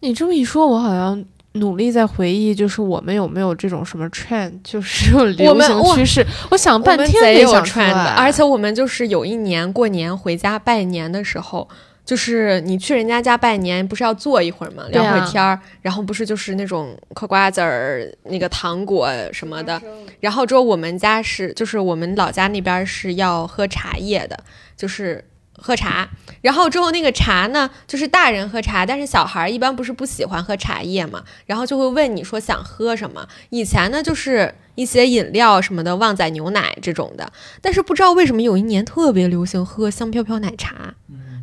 [0.01, 6.27] 你这么一说，我好像努力在回忆，就是我们有没有这种什么 trend，就是流们行趋势。
[6.51, 11.69] 我想半天贼有没想出 trend 而且我们就是有一年过年回家拜年的时候。
[12.03, 14.83] 就是你去人家家拜年，不是要坐一会儿吗？
[14.91, 19.81] 聊会儿天儿，然后不是就是那种嗑瓜子儿、那个糖果什么的。
[20.19, 24.37] 然后之后我们家是，就是我们老家那边是要喝茶叶的，
[24.77, 25.25] 就是
[25.61, 26.09] 喝茶。
[26.41, 33.29] 然后之后那个茶呢，就是大人喝茶，但是小孩儿一般不是不喜欢喝茶叶嘛，然后就会问你说想喝什么。
[33.51, 37.31] 以前呢就是一些饮料什么的，旺仔牛奶这种的，
[37.61, 40.95] 但是不知道为什么有一年特别流行喝香飘飘奶茶。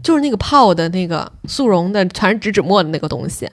[0.03, 3.49] 就是那个泡的那个速溶的，全是植脂末的那个东西。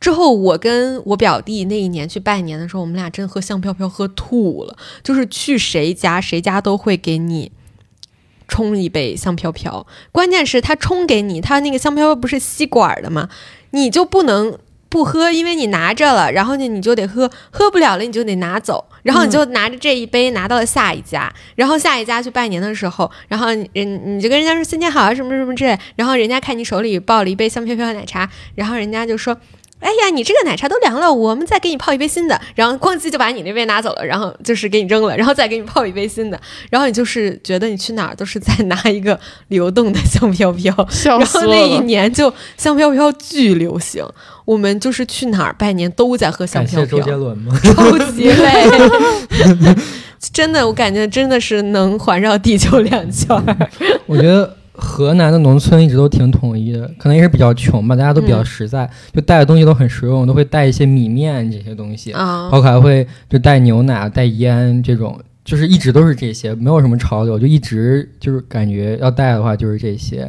[0.00, 7.50] 之后我跟我表弟那一年去拜年的时候，我们俩真喝香飘飘喝吐了，就是去谁家谁家都会给你
[8.48, 9.86] 冲一杯香飘飘。
[10.10, 13.28] 关键是他冲给你，他那个香飘飘不是吸管的吗？
[13.70, 14.58] 你就不能。
[14.90, 29.36] 不喝，因为你拿着了，然后呢，你就得喝，喝不了了，你就得拿走，然后你就拿着这一杯拿到了下一家，然后下一家去拜年的时候，然后人你就跟人家说新年好啊什么什么之类，然后人家看你手里抱了一杯香飘飘奶茶，然后人家就说。
[29.80, 32.40] 哎呀，你这个奶茶都凉了，我们再给你泡一杯新的。
[32.54, 36.40] 然后咣叽就把你那杯拿走了，然后就是给你扔了，然后再给你泡一杯新的。
[36.70, 39.18] 然后你就是觉得你去哪儿都是在拿一个
[39.48, 40.74] 流动的香飘飘。
[41.04, 44.04] 然后那一年就香飘飘巨流行，
[44.44, 46.98] 我们就是去哪儿拜年都在喝香飘飘。
[46.98, 47.58] 周杰伦吗？
[47.62, 48.64] 超级累，
[50.32, 53.28] 真的，我感觉真的是能环绕地球两圈。
[54.06, 54.57] 我觉得。
[54.80, 70.26] 河南的农村一直都挺统一的，可能也是比较穷吧，大家都比较实在，就带的东西都很实用，都会带一些米面这些东西，包括还会就带牛奶、带烟这种，就是一直都是这些，没有什么潮流，就一直就是感觉要带的话就是这些。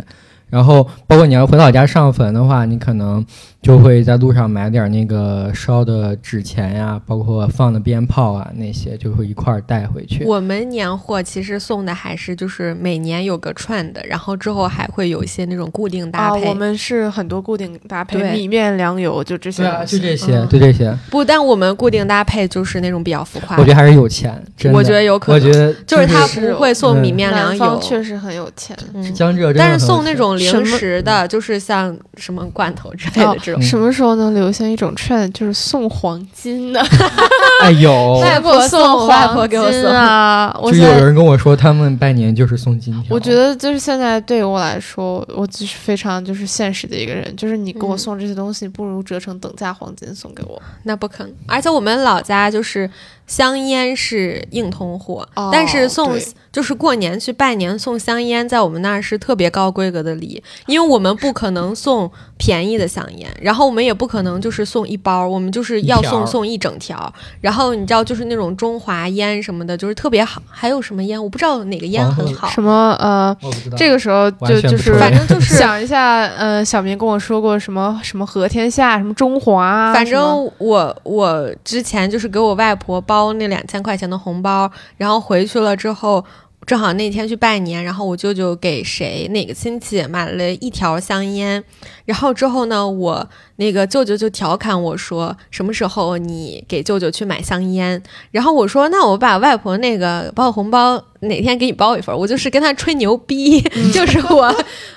[0.49, 3.23] 然后，包括你要回老家上坟的话，你可能
[3.61, 10.23] 就会在路上买点那个烧的纸钱呀，包括放的鞭炮啊那些，就会一块儿带回去。
[10.23, 16.47] 我们年货其实送的还是就是每年有个串的，然后之后还会有一些那种固定搭配。
[16.47, 19.63] 我们是很多固定搭配，米面粮油就这些。
[19.63, 20.97] 对啊，就这些，就这些。
[21.11, 23.57] 不，但我们固定搭配就是那种比较浮夸。
[23.57, 24.41] 我觉得还是有钱，
[24.73, 25.35] 我觉得有可能。
[25.35, 28.77] 我觉得就是他不会送米面粮油，确实很有钱。
[29.13, 30.29] 江浙，但是送那种。
[30.39, 33.61] 零食的，就是像什么罐头之类的这种。
[33.61, 36.79] 什么时候能流行一种 trend，就是送黄金的？
[37.63, 40.55] 哎呦，外婆送外婆给我送啊！
[40.71, 43.03] 就有人跟我说，他们拜年就是送金条。
[43.09, 47.35] 我觉得就是现在对于我来说，我就是非常就是现实的一个人。
[47.35, 50.61] 就是你给我送这些东西，不如折成等价黄金送给我。
[50.83, 51.33] 那不可能。
[51.47, 52.89] 而且我们老家就是
[53.29, 56.19] 香烟是硬通货，但是送。
[56.51, 67.13] 就是过年去拜年送香烟，在我们那儿是特别高规格的礼，因为我们不可能送便宜的香烟，然后我们也不可能就是送一包，我们就是要送送一整条。
[67.39, 70.41] 然后你知道，就是那种中华烟什么的，就是特别好。
[70.49, 71.23] 还有什么烟？
[71.23, 72.49] 我不知道哪个烟很好。
[72.49, 73.37] 什么呃，
[73.77, 79.93] 这个时候就就是反正就是想一下，呃，小明跟我说过什么什么和天下，什么中华。
[79.93, 86.23] 反正我我之前就是给我外婆包包那两千块钱的红包，然后回去了之后。
[86.65, 91.63] 正好那天去拜年，然后我舅舅给谁哪个亲戚买了一条香烟，
[92.05, 103.61] 然后之后呢，我那个舅舅就调侃我说：“什么时候你给舅舅去买香烟？”然后我说：“那我把外婆那个包红包哪天给你包一份。”我就是跟他吹牛逼，
[103.91, 104.53] 就是我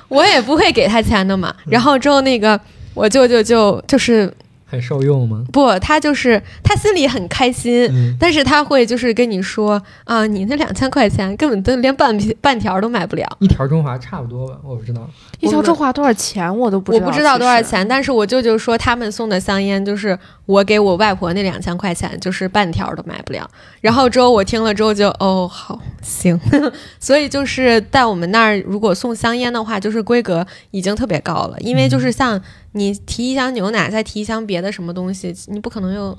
[0.09, 1.55] 我也不会给他钱的嘛。
[1.67, 2.61] 然后之后那个
[2.93, 4.31] 我舅舅就就是。
[4.73, 5.45] 很受用吗？
[5.53, 13.27] 不，他就是他心里很开心，但是他会就是跟你说啊，你那两千块钱根本都连半半条都买不了。
[13.41, 15.07] 一条中华差不多吧，我不知道。
[15.41, 23.47] 一条中华多少钱我都不我不知道多少钱，但是我舅舅说他们送的香烟就是我给我外婆那两千块钱就是半条都买不了。
[23.83, 26.41] 然后之后我听了之后就哦好行，
[26.99, 32.41] 所以就是在我们那儿如果送香烟的话，就是规格已经特别高了，因为就是像。
[32.73, 36.17] 你提一箱牛奶，再提一箱别的什么东西，你不可能有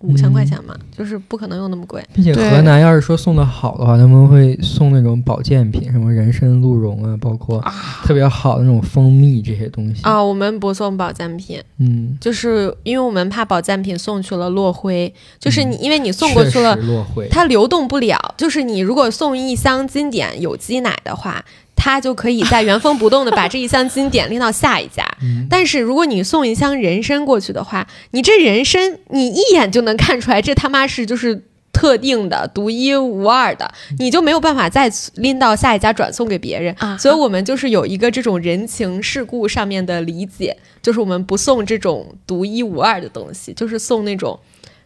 [0.00, 2.04] 五千块钱嘛，就是不可能有那么贵。
[2.14, 7.60] 并且河南要是说送的好的话，他们会送那种保健品，什么人参鹿茸啊，包括
[8.04, 10.22] 特别好的那种蜂蜜这些东西啊。
[10.22, 18.34] 我们不送保健品，嗯，就是因为我们怕保健品送去了落灰，就是你因为你送过去了落灰，它流动不了。
[18.36, 21.44] 就是你如果送一箱经典有机奶的话。
[21.78, 25.06] 他就可以在原封不动的把这一箱金点拎到下一家，
[25.48, 36.74] 但是如果你送一箱人参过去的话，你这人参你一眼就能看出来，这他妈是就是特定的、独一无二的，你就没有办法再拎到下一家转送给别人。
[36.98, 44.38] 所以我们就是有一个这种人情世故上面的理解，就是我们不送这种独一无二的东西，就是送那种。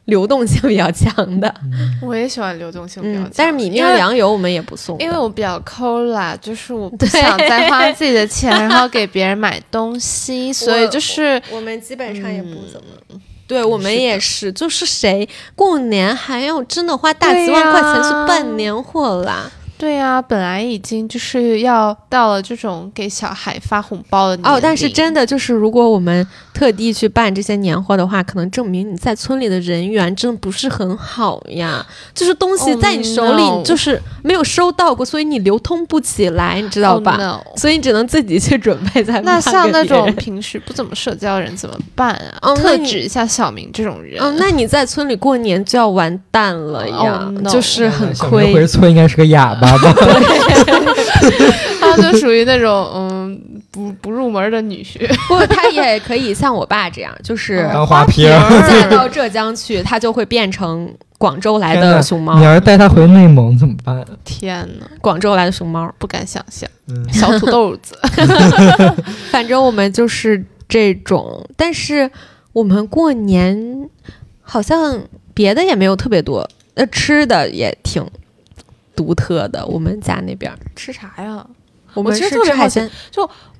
[0.06, 1.54] 流动性比较强的，
[2.02, 3.30] 我也喜欢流动性比较强。
[3.36, 13.20] 但是米面粮油我们也不送，因为我比较抠啦，就是我不想再花自己的钱，然后给别人买东西， 所以就是我们基本上也不怎么。
[13.46, 19.50] 对我们也是，就是谁过年还要真的花大几万块钱去办年货啦？
[19.82, 26.24] 对呀、本来已经就是要到了这种给小孩发红包的年哦，但是真的就是，如果我们
[26.54, 31.84] 特地去办这些年货的话，可能证明你在村里的人缘真的不是很好呀。
[32.14, 42.54] 就是东西 Oh 在你手里，你就是没有收到过，所以你流通不起来，你知道 Oh 吧？no 所以你只能自己去准备再那像那种平时不怎么社交的人怎么办啊？
[42.54, 44.22] 特指一下小明这种人。
[44.22, 48.64] 嗯，那你在村里过年就要完蛋了呀 Oh no 就是很小明回。
[48.64, 49.94] 村应该是个哑巴吧？
[51.80, 55.06] 他就属于那种嗯不不入门的女婿。
[55.28, 58.62] 不过他也可以像我爸这样，就是当花瓶儿。
[58.68, 62.44] 再到浙江去，他就会变成广州来的熊猫你。
[62.44, 64.04] 要是带他回内蒙怎么办？
[64.24, 67.96] 天呐，广州来的熊猫，不敢想象，嗯，小土豆子。
[69.30, 72.10] 反正我们就是这种，但是
[72.52, 73.88] 我们过年
[74.42, 75.00] 好像
[75.34, 78.04] 别的也没有特别多，呃，吃的也挺
[79.02, 79.66] 独特的。
[79.66, 81.44] 我们家那边，吃啥呀？
[81.94, 82.90] 我们其实特别好奇吃海鲜，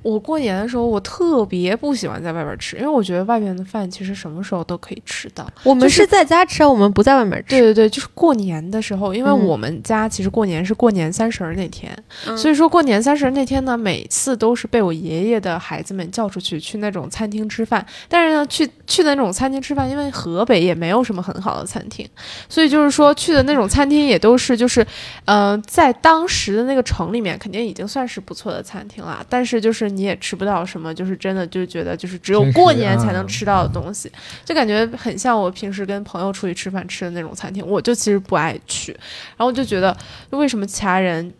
[0.02, 5.48] 我过年的时候，我特别不喜欢在外边吃，因为我觉得外边的饭其实什么时候都可以吃到。
[5.62, 7.50] 我们是是在家吃，我们不在外面吃。
[7.50, 11.96] 对对对，就是过年的时候，因为嗯我们家其实过年是过年三十儿那天，
[12.26, 17.84] 嗯所以说过年三十儿那天呢，每次都是被我爷爷的孩子们叫出去去那种餐厅吃饭。
[18.08, 22.08] 但是呢，去去的那种餐厅吃饭，因为河北也没有什么很好的餐厅，
[22.48, 24.84] 所以就是说去的那种餐厅也都是就是，
[25.24, 29.24] 呃，在当时的那个城里面，肯定已经算是不错的餐厅了。
[29.28, 34.10] 但是就是你也吃不到什么，就是真的就觉得就是只有过年才啊能吃到的东西。
[34.44, 39.96] 就感觉很像我平时跟朋友出去吃饭吃的那种餐厅，我就其实不爱去，然后我就觉得
[40.30, 41.32] 为什么其他人。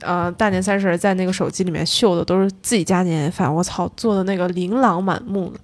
[0.00, 5.60] 呃，大年三十儿在那个手机里面秀的都是自己家年夜饭，我操，做的那个琳琅满目的。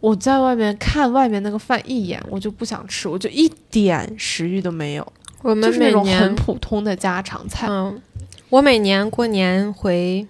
[0.00, 7.66] 我在外面看外面那个饭一眼，我就不想吃，我就一点食欲都没有，我们就是那种每年很普通的家常菜。
[7.70, 7.98] 嗯，
[8.50, 10.26] 我每年过年回，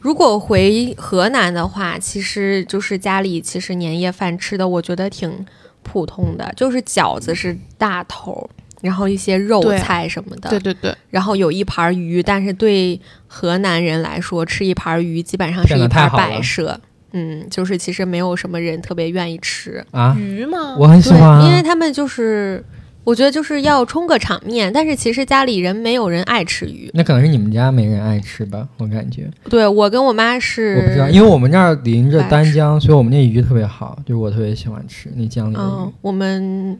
[0.00, 5.44] 如果回河南的话，其实就是家里其实年夜饭吃的，我觉得挺
[5.82, 8.48] 普通的，就是饺子是大头，
[8.80, 16.80] 然后一些肉菜什么的，对对对，然后有一盘鱼，但是对河南人来说，吃一盘鱼基本上是一盘摆设。
[17.12, 20.76] 嗯，就是其实没有什么人特别愿意吃，啊，鱼吗？
[20.78, 22.62] 我很喜对，欢啊，因为他们就是，
[23.08, 26.90] 我觉得就是要充个场面，但是其实家里人没有人爱吃鱼。
[26.92, 29.26] 那可能是你们家没人爱吃吧，我感觉。
[29.48, 36.78] 对我跟我妈是，我不知道，因为我们这儿临着丹江，所以我们那鱼特别好，就是我特别喜欢吃那江里的嗯鱼。，我们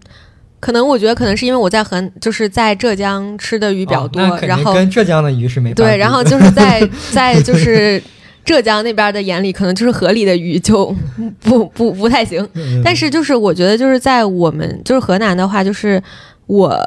[0.61, 8.03] 可能我觉得可能是因为我在河就是在浙江吃的鱼比较多，然后跟浙江的鱼是没法对，然后就是在 在就是
[8.49, 10.95] 浙江那边的眼里，可能就是河里的鱼就
[11.41, 12.43] 不不不太行。
[12.55, 16.03] 嗯但是就是我觉得就是在我们就是河南的话，就是
[16.47, 16.83] 我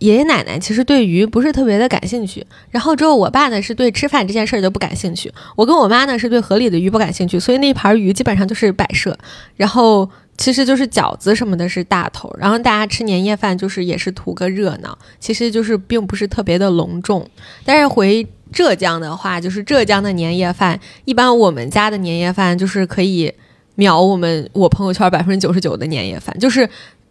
[0.00, 9.16] 爷爷奶奶其实对鱼不是特别的感兴趣，然后之后我爸呢是对吃饭这件事儿就不感兴趣，我跟我妈呢是对河里的鱼不感兴趣，所以那一盘鱼基本上就是摆设，
[9.56, 10.10] 然后。
[10.36, 17.24] 其实就是饺子什么的是大头，然后大家吃年夜饭就是也是图个热闹，其实就是并不是特别的隆重。
[17.64, 23.30] 但是回浙江的话，就是浙江的年夜饭，一般我们家的年夜饭就是可以
[23.74, 26.66] 秒我们我朋友圈百分之九十九的年夜饭，就是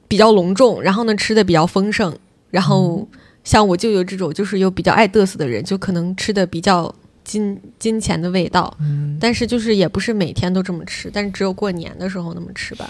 [0.07, 2.17] 比较隆重，然后呢吃的比较丰盛，
[2.49, 3.05] 然后
[3.43, 9.17] 像我舅舅这种就是又比较爱嘚瑟的人，就可能吃的比较金金钱的味道，嗯。
[9.19, 12.89] 但是就是也不是每天都这么吃，但是只有过年的时候那么吃吧。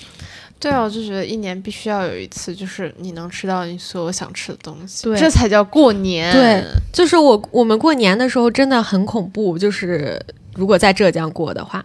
[0.64, 6.32] 对啊，我就觉得一年必须要有一次，就是你能吃到你所有想吃的东西，对这才叫过年。
[6.32, 10.20] 对，就是我我们过年的时候真的很恐怖，就是
[10.56, 11.84] 如果在浙江过的话，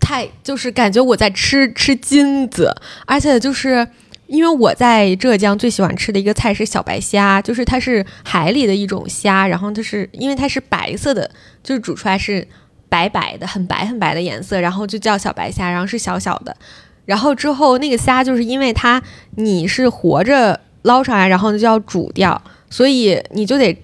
[0.00, 2.74] 太就是感觉我在吃吃金子，
[3.06, 3.86] 而且就是。
[4.26, 11.30] 因为我在浙江最喜欢吃的一个菜是小白虾，就是它是海里的一种虾，然后它是因为它是白色的，
[11.62, 12.48] 就是煮出来是
[12.88, 16.56] 白白的，很白很白的颜色，然后就叫小白虾，然后是小小的，
[17.04, 19.02] 然后之后那个虾就是因为它
[19.36, 23.76] 你是活着捞上来，然后就要煮掉，所以你就得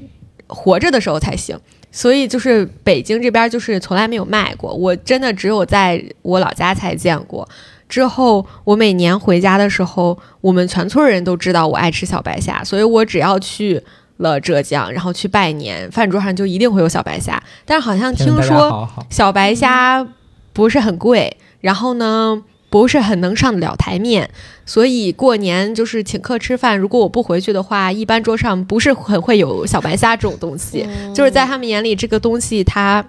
[0.46, 1.58] 活着的时候才行。
[1.92, 7.48] 所以就是北京这边就是从来没有卖过，我真的只有在我老家才见过。
[7.88, 13.82] 之后我每年回家的时候，我们全村人都知道我爱吃小白虾，所以我只要去
[14.18, 17.42] 了浙江，然后去拜年，饭桌上就一定会有小白虾。
[17.64, 20.06] 但是好像听说小白虾
[20.52, 22.40] 不是很贵，然后呢
[22.70, 24.30] 不是很能上得了台面，
[24.64, 33.04] 所以过年就是请客吃饭，如果我不回去的话，一般桌上不是很会有小白虾这种东西，就是在他们眼里这个东西它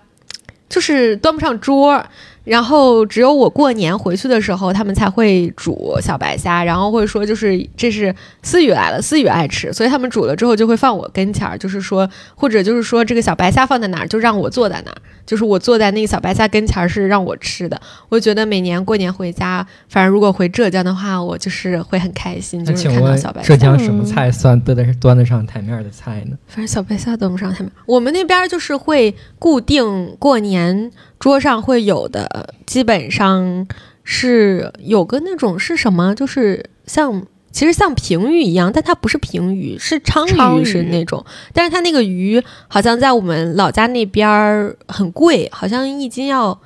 [0.67, 2.09] 就是端不上桌儿。
[2.43, 17.79] 然后只有我过年回去的时候，他们才会煮小白虾，然后会说就是这是思雨来了，思雨爱吃，所以他们煮了之后就会放我跟前儿，就是说或者就是说这个小白虾放在哪儿，就让我坐在哪儿，就是我坐在那个小白虾跟前儿是让我吃的。
[18.09, 23.57] 我觉得每年过年回家，反正如果回浙江的话，我就是会很开心，就是看到小白虾浙。
[23.57, 26.37] 江什么菜算端得端得上台面的菜呢？
[26.47, 27.71] 反正小白虾端不上台面。
[27.85, 33.65] 我们那边儿就是会固定过年桌上会有的，基本上
[34.03, 40.27] 是有个那种是什么，就是像其实像平鱼一样，但它不是平鱼，是鲳
[40.59, 41.23] 鱼，是那种。
[41.53, 46.59] 但是它那个鱼好像在我们老家那边儿很贵，好像一斤要。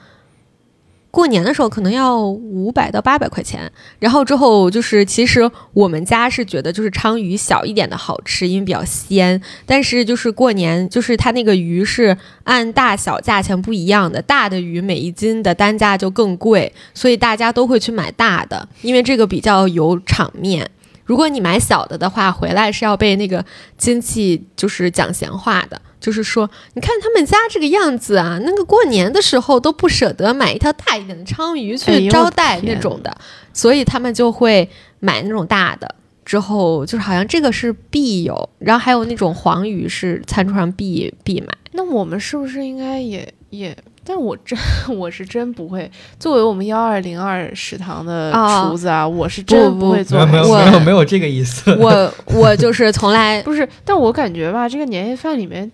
[1.16, 9.42] 过年的时候可能要五百到八百块钱，然后之后就是，其实我们家是觉得就是鲳鱼小一点的好吃，因为比较鲜。
[9.66, 20.70] 但是就是过年，就是它那个鱼是按大小价钱不一样的，大的鱼每一斤的单价就更贵，所以大家都会去买大的，因为这个比较有场面。
[21.06, 23.46] 如果你买小的的话，回来是要被那个
[23.78, 33.18] 亲戚就是讲闲话的，就是说，你看他们家这个样子啊，那个过年的时候都不舍得买一条大一点的鲳鱼去招待那种的，
[33.52, 35.96] 所以他们就会买那种大的。
[36.24, 41.48] 之后就是好像这个是必有，然后还有那种黄鱼是餐桌上必必买。
[41.72, 43.76] 那我们是不是应该也也？
[44.08, 44.58] 但我真
[44.98, 45.90] 我是真不会。
[46.20, 50.24] 作为我们幺二零二食堂的啊厨子啊，我是真不不会做。
[50.28, 51.76] 没有没有没有这个意思。
[51.76, 55.72] 我我就是从来 不是，但我感觉吧，这个年夜饭里面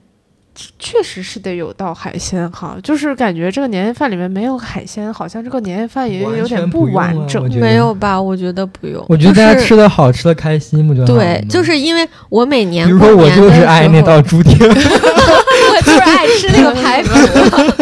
[0.79, 9.05] 确实是得有道海鲜哈，就是感觉这个年夜饭里面没有海鲜，好像这个年夜饭也有点不完整没有吧，我觉得不用。
[9.07, 17.09] 我觉得大家吃的好，吃的开心不就好了对，就是因为我每年比如说我过年就是爱那的时候道猪蹄，我就是爱吃那个排骨。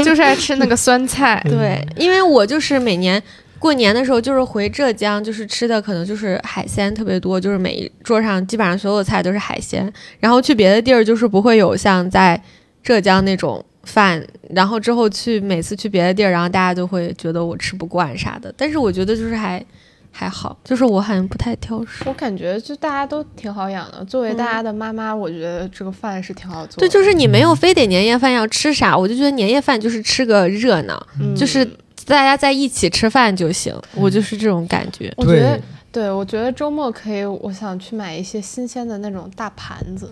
[0.04, 1.40] 就是爱吃那个酸菜。
[1.46, 3.22] 对，因为我就是每年
[3.60, 9.92] 过年的时候，就是回浙江，就是吃的可能就是海鲜特别多，就是每一桌上基本上所有菜都是海鲜。
[10.20, 12.42] 然后去别的地儿，就是不会有像在
[12.84, 14.26] 浙江那种饭。
[14.50, 18.54] 然后之后去每次去别的地儿，然后大家就会觉得我吃不惯啥的。
[18.58, 19.64] 但是我觉得就是还
[20.12, 22.04] 还好，就是我好像不太挑食。
[22.08, 24.04] 我感觉就大家都挺好养的。
[24.06, 26.88] 作为嗯大家的妈妈，我觉得这个饭是挺好做的。
[26.88, 31.64] 对，就是你没有非得年夜饭要吃啥，我就觉得年夜饭就是吃个热闹，嗯就是
[32.08, 33.80] 大家在一起吃饭就行。
[33.94, 35.14] 我就是这种感觉。
[35.16, 35.56] 我觉得
[35.92, 40.10] 对，对，我觉得周末可以，我想去买一些新鲜的那种大盘子，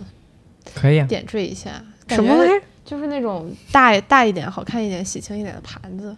[0.76, 1.08] 可以啊。
[1.08, 1.72] 点缀一下。
[2.16, 2.62] 什么玩意儿？
[2.86, 6.16] 就是那种大大一点、好看一点、喜庆一点的盘子。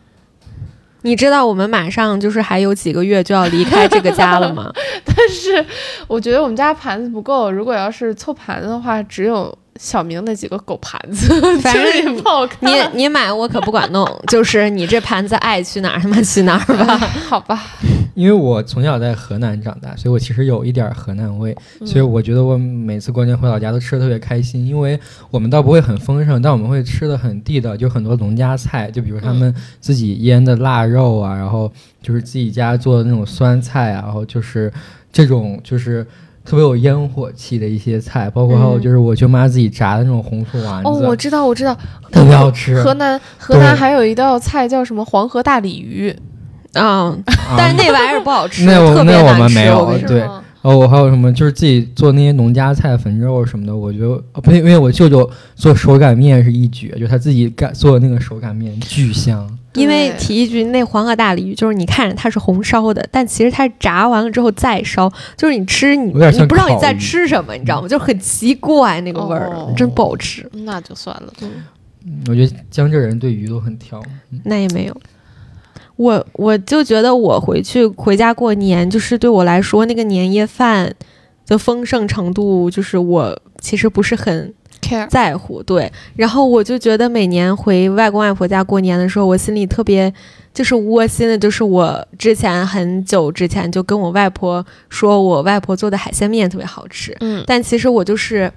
[1.01, 4.71] 你知道我们马上就是还有几个月就要离开这个家了吗？
[5.05, 5.65] 但是
[6.07, 12.69] 我觉得我们家盘子不够，如果要是凑盘子的话，只有小明那几个狗盘子， 反正也不好看。
[12.69, 16.97] 你你买我可不管弄， 就是你这盘子爱去哪儿他妈去哪儿吧。
[17.29, 17.57] 好吧，
[18.13, 21.55] 因为我从小在河南长大，所以我其实有一点儿河南味，
[21.85, 24.67] 所以我觉得我每次过年回老家都吃的特别开心。
[24.67, 24.99] 因为
[25.31, 31.71] 我们倒不会很丰盛，但我们会吃的很地道，就很多农家菜，就比如他们自己腌的腊肉啊，然后
[32.01, 34.69] 就是自己家做的那种酸菜啊，然后就是
[35.09, 36.05] 这种就是。
[36.49, 41.77] 特别有烟火气的一些菜，包括还有就是我舅妈自己炸的那种红薯丸子，哦，我知道，我知道，
[42.11, 42.81] 特别好吃。
[42.81, 46.11] 河南河南还有一道菜叫什么黄河大鲤鱼，
[46.73, 49.41] 嗯，啊但是那玩意儿不好吃，那我特别那我难吃。
[49.43, 50.23] 们没有对
[50.63, 59.47] 哦，我还有什么就是自己做那些农家菜粉肉什么的，我觉得哦不，因为我舅舅做手擀面是一绝，就他自己擀做的那个手擀面巨香。
[59.73, 67.87] 因为提一句，那黄河大鲤鱼就是你看着它是红烧的，但其实它是炸完了之后再烧，就是你吃你你不知道你在吃什么，你知道吗？
[67.87, 70.49] 就很奇怪那个味儿，哦真不好吃。
[70.65, 71.33] 那就算了。
[71.41, 71.51] 嗯
[72.27, 74.01] 我觉得江浙人对鱼都很挑。
[74.45, 75.01] 那也没有。
[75.97, 80.95] 我我就觉得我回去回家过年，就是对我来说那个年夜饭
[81.45, 84.53] 的丰盛程度，就是我其实不是很
[84.89, 85.61] care 在乎。
[85.61, 90.11] 对，然后我就觉得每年回外公外婆家过年的时候，我心里特别
[90.53, 98.51] 就是窝心的，就是我之前很久之前就跟我外婆说，我外婆做的海鲜面特别好吃，嗯，但其实我就是。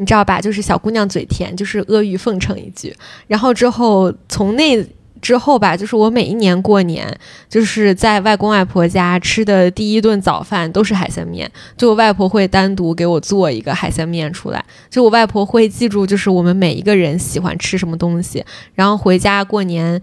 [0.00, 0.40] 你知道吧？
[0.40, 2.94] 就是小姑娘嘴甜，就是阿谀奉承一句。
[3.26, 4.80] 然后之后从那
[5.20, 7.06] 之后吧，就是我每一年过年，
[7.48, 11.50] 就是在外公外婆家吃的第一顿早饭都是海鲜面。
[11.76, 18.44] 就我外婆会单独给我做一个海鲜面出来，就我外婆会记住，就是我们每一个人喜欢吃什么东西，
[18.74, 20.00] 然后回家过年。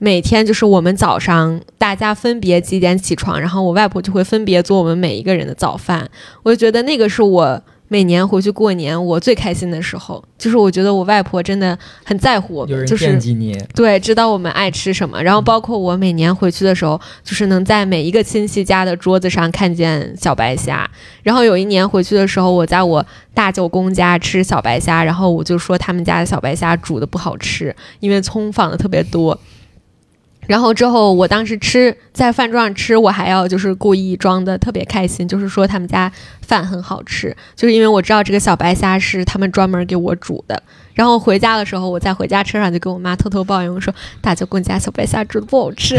[0.00, 6.08] 每天就是我们早上大家分别几点起床，然后我外婆就会分别做我们每一个人的早饭。
[6.44, 13.06] 我就觉得那个是我每年回去过年，我最开心的时候，就是我觉得我外婆真的很在乎我们，就是
[13.74, 20.88] 对，知道我们爱吃什么，然后包括我每年回去的时候，就是能在每一个亲戚家的桌子上看见小白虾。
[21.22, 29.38] 然后有一年回去的时候，我在我大舅公家吃小白虾，然后我就说他们家的小白虾煮的不好吃，因为葱放的特别多。
[30.48, 36.10] 然后之后，我当时吃在饭桌上吃，我还要就是故意装的特别开心，就是说他们家
[36.40, 40.60] 饭很好吃，就是因为我知道这个小白虾是他们专门给我煮的。
[40.94, 45.96] 然后回家的时候，我在回家车上就跟我妈偷偷抱怨，我说大舅公家小白虾煮的不好吃，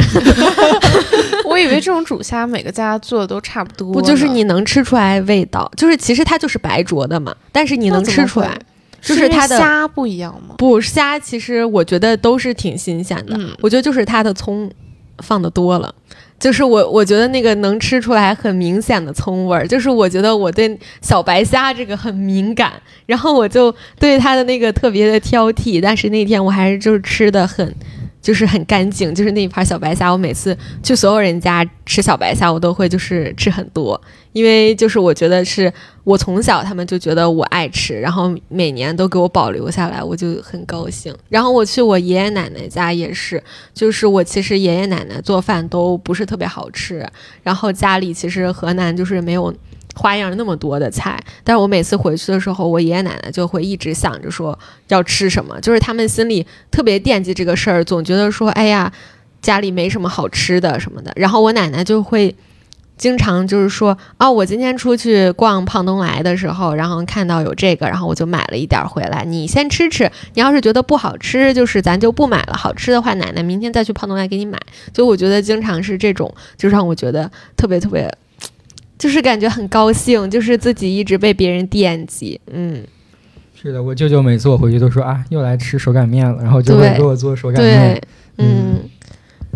[1.47, 8.59] 我以为这种煮虾每个家做的都差不多，不就是你能吃出来味道，就是其实它就是白灼的嘛，但是你能吃出来，
[9.01, 10.55] 就是它的虾不一样吗？
[10.57, 14.71] 不虾，其实我觉得都是挺新鲜的，嗯我觉得就是它的葱
[15.19, 15.93] 放的多了。
[16.39, 27.75] 就是我，我觉得那个能吃出来很明显的葱味儿，就是我觉得我对小白虾这个很敏感，然后我就对它的那个特别的挑剔，但是那天我还是就是吃的很，
[28.21, 33.99] 就是很干净，就是那一盘小白虾，我每次去所有人家吃小白虾，我都会就是吃很多，
[34.33, 35.71] 因为就是我觉得是
[36.03, 41.15] 我从小他们就觉得我爱吃，然后每年都给我保留下来，我就很高兴。
[41.29, 43.41] 然后我去我爷爷奶奶家也是，
[43.73, 47.07] 就是我其实爷爷奶奶做饭都不是特别好吃，
[47.41, 49.53] 然后家里其实河南就是没有。
[49.99, 54.57] 花样那么多的菜，但是我每次回去的时候，我爷爷奶奶就会一直想着说
[54.87, 58.89] 要吃什么，就是他们心里特别惦记这个事儿，总觉得说，哎呀，
[59.41, 61.11] 家里没什么好吃的什么的。
[61.17, 62.33] 然后我奶奶就会
[62.95, 70.09] 经常就是说，哦，我今天出去逛胖东来的时候，然后看到有这个，然后我就买了一点回来，你先吃吃。
[70.33, 72.53] 你要是觉得不好吃，就是咱就不买了。
[72.55, 74.57] 好吃的话，奶奶明天再去胖东来给你买。
[74.93, 78.09] 就我觉得经常是这种，就让我觉得特别特别。
[78.99, 82.83] 就是感觉很高兴，就是自己一直被别人惦记，嗯，
[83.55, 87.99] 是的，我舅舅每次我回去都说啊，又来吃手擀面了，然后就会给我做手擀面
[88.37, 88.79] 对。，嗯。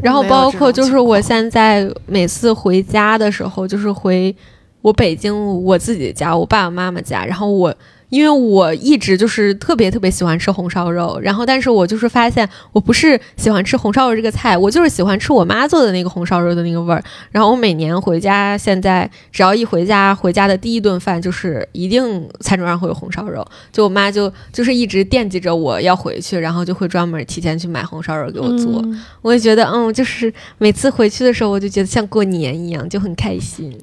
[0.02, 4.36] 然后包括就是我现在每次回家的时候，就是回
[4.82, 7.76] 我北京我自己家，我爸爸妈妈家，然后我。
[8.14, 17.03] 因为我一直就是特别特别喜欢吃红烧肉，然后但是我就是发现我不是喜欢吃红烧肉这个菜，我就是喜欢吃我妈做的那个红烧肉的那个味儿。
[17.31, 28.80] 然后我每年回家，现在只要一回家，回家的第一顿饭就是一定餐桌上会有红烧肉，就我妈就就是一直惦记着我要回去，然后就会专门提前去买红烧肉给我做。
[28.85, 33.76] 嗯我也觉得，嗯，就是每次回去的时候，我就觉得像过年一样，就很开心。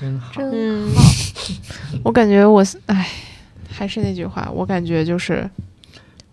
[0.00, 0.40] 真好。
[0.40, 0.90] 真嗯，
[2.04, 3.08] 我感觉我，哎，
[3.78, 5.48] 还是那句话，我感觉就是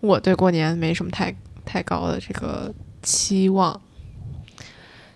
[0.00, 1.34] 我对过年没什么太
[1.66, 2.72] 太高的这个
[3.02, 3.78] 期望，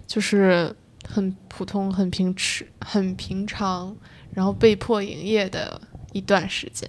[0.06, 0.70] 就是
[1.08, 3.96] 很普通、很平时、很平常，
[4.34, 5.80] 然后被迫营业的
[6.12, 6.86] 一段时间。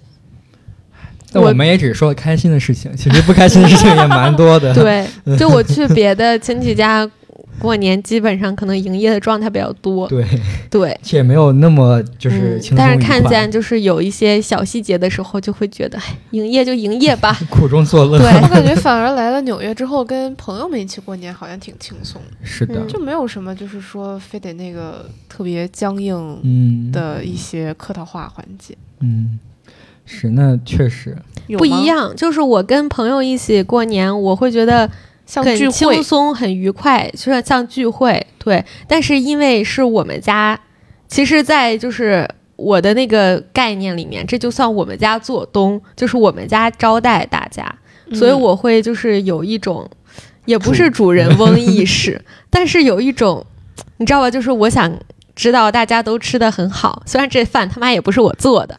[1.32, 4.74] 但我们也只说开心的事情，其实不开心的事情也蛮多的。
[4.76, 5.08] 对，
[5.38, 7.08] 就我去 别的亲戚家
[7.58, 10.08] 过年，基本上可能营业的状态比较多。
[10.08, 10.24] 对，
[10.70, 17.36] 对，且没有那么就是嗯轻松、但是看见就是有一些小细节的时候，就会觉得，哎，营业就营业吧。
[17.50, 18.18] 苦中作乐。
[18.18, 28.76] 对我感觉反而来了纽约之后，跟朋友们一起过年好像挺轻松，是的嗯，就没有什么就是说非得那个特别僵硬嗯，的一些客套话环节。
[29.00, 29.38] 嗯，
[30.04, 31.16] 是那确实，
[31.58, 34.90] 不一，样，就是我跟朋友一起过年，我会觉得很
[35.30, 38.26] 像聚会轻松、很愉快，就是像聚会。
[38.36, 40.58] 对，但是因为是我们家，
[41.06, 47.72] 其实，在就是我的那个概念里面，这就算我们家做东，就是我们家招待大家，
[48.12, 49.88] 所以嗯我会就是有一种，
[50.46, 52.20] 也不是主人翁 意识，
[52.50, 53.46] 但是有一种，
[53.98, 54.28] 你知道吧？
[54.28, 54.92] 就是我想
[55.36, 58.76] 知道大家都吃的很好，虽然这饭他妈也不是我做的。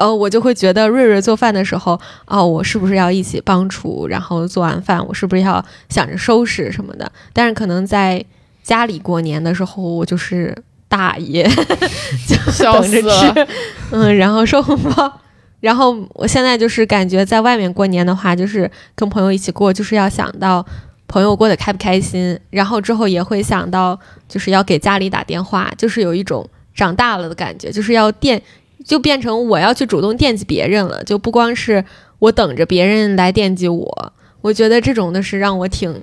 [0.00, 4.06] 呃，我就会觉得瑞瑞做饭的时候，哦，我是不是要一起帮厨？
[4.08, 7.12] 然后做完饭，我是不是要想着收拾什么的？
[7.34, 8.24] 但是可能在
[8.62, 10.56] 家里过年的时候，我就是
[10.88, 11.42] 大爷，
[12.62, 13.46] 等着吃，
[13.90, 15.20] 嗯，然后收红包。
[15.60, 20.64] 然后我现在就是感觉在外面过年的话，就是跟朋友一起过，就是要想到
[21.08, 28.40] 朋友过得开不开心，然后之后也会想到就是要给家里打电话，就是有一种长大了的感觉，就是要惦，
[28.84, 31.84] 就变成我要去主动惦记别人了，就不光是
[32.18, 34.12] 我等着别人来惦记我。
[34.40, 36.02] 我觉得这种的是让我挺，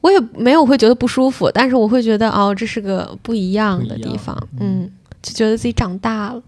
[0.00, 4.90] 我也没有会觉得不舒服，但是我会觉得哦，这是个不一样的地方，嗯，
[5.22, 6.42] 就觉得自己长大了，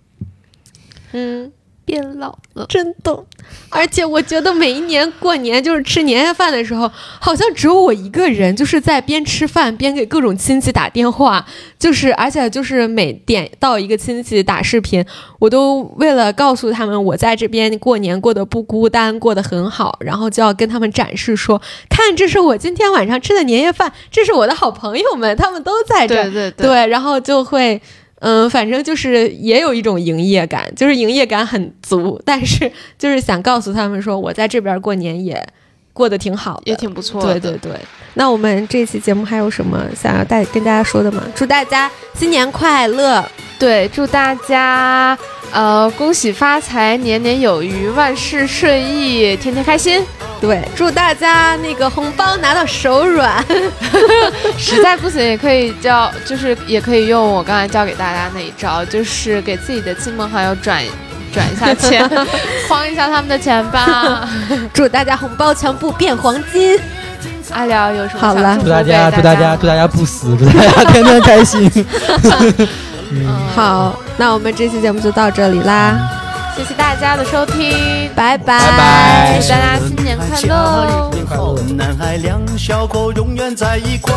[1.13, 1.53] 嗯。
[1.91, 2.65] 变老了。
[2.69, 3.25] 真的，
[3.69, 6.89] 而且我觉得每一年过年就是吃年夜饭的时候，
[7.19, 11.45] 好像只有我一个人，就是在边吃饭边给各种亲戚打电话，
[11.81, 15.05] 就是而且就是每点到一个亲戚打视频，
[15.41, 27.83] 我都为了告诉他们我在这边过年过得不孤单，过得很好，然后就要跟他们展示说，看这是我今天晚上吃的年夜饭，这是我的好朋友们，他们都在这儿，对对对，然后就会。
[28.21, 35.47] 嗯，反正就是也有一种营业感，就是营业感很足，但是就是想告诉他们说，我在这边过年也
[36.01, 37.81] 过得挺好的，也挺不错的对对对，
[38.15, 41.23] 那我们这期节目还有什么想要带跟大家说的吗？
[41.35, 43.23] 祝大家新年快乐！
[43.59, 45.17] 对，祝大家
[45.53, 50.03] 呃恭喜发财，年年有余，万事顺意，天天开心。
[50.41, 53.45] 对，祝大家那个红包拿到手软。
[54.57, 60.83] 实在不行也可以叫，就是也可以用我刚才教给大家那一招，就是给自己的亲朋好友转
[61.33, 62.09] 转一下钱，
[62.69, 64.29] 薅一下他们的钱吧。
[64.75, 66.79] 祝大家红包全部变黄金。
[67.53, 68.33] 阿廖有什么好
[68.63, 71.69] 祝大家祝大家祝大家不死， 祝大家天天开心。
[73.11, 73.27] 嗯
[73.57, 75.99] 好，那我们这期节目就到这里啦，
[76.57, 81.11] 谢谢大家的收听，拜拜拜拜祝大家新年快乐哦。
[81.17, 84.15] 以后男孩两小口永远在一块。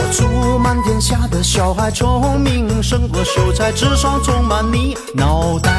[0.00, 5.70] 我祝满天下的小孩聪明，胜过秀才，智商充满你脑袋。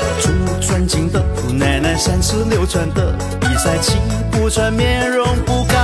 [0.00, 0.30] 我祝
[0.64, 3.98] 尊敬的姑奶奶三十六转的比赛气
[4.30, 5.74] 不喘，面容不改。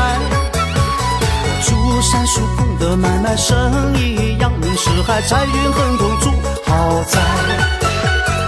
[1.42, 6.30] 我祝三叔公的买卖生意扬名四海，财运亨通，住
[6.64, 7.18] 豪宅。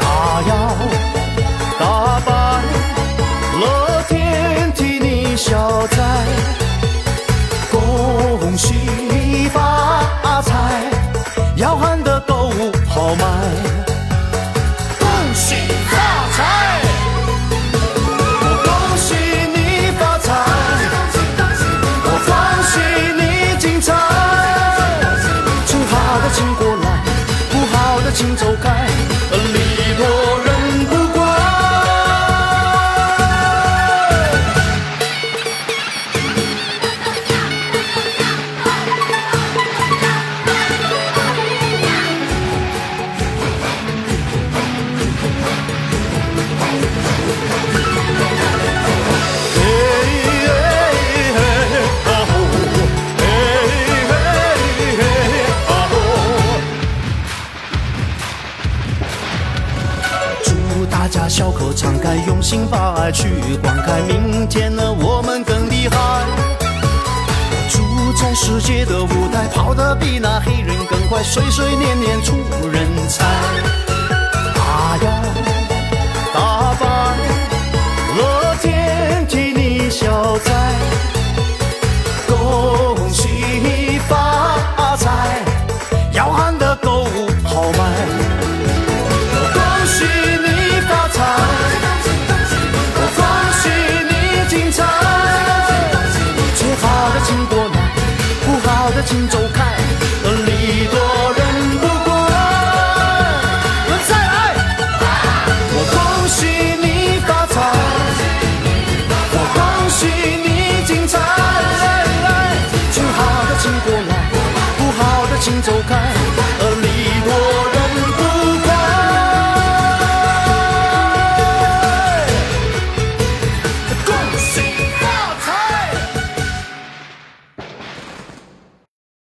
[0.01, 0.55] 他要
[12.87, 13.25] 好买，
[14.99, 15.55] 恭喜
[15.89, 15.97] 发
[16.33, 16.76] 财，
[62.27, 63.29] 用心把爱去
[63.63, 65.97] 灌溉，明天的我们更厉害。
[67.51, 72.35] 我住在世界的舞台，跑得比那黑人更快，岁岁年年出
[72.71, 73.25] 人才。
[74.55, 75.23] 大摇
[76.35, 76.87] 大摆，
[78.17, 80.96] 乐天替你消灾。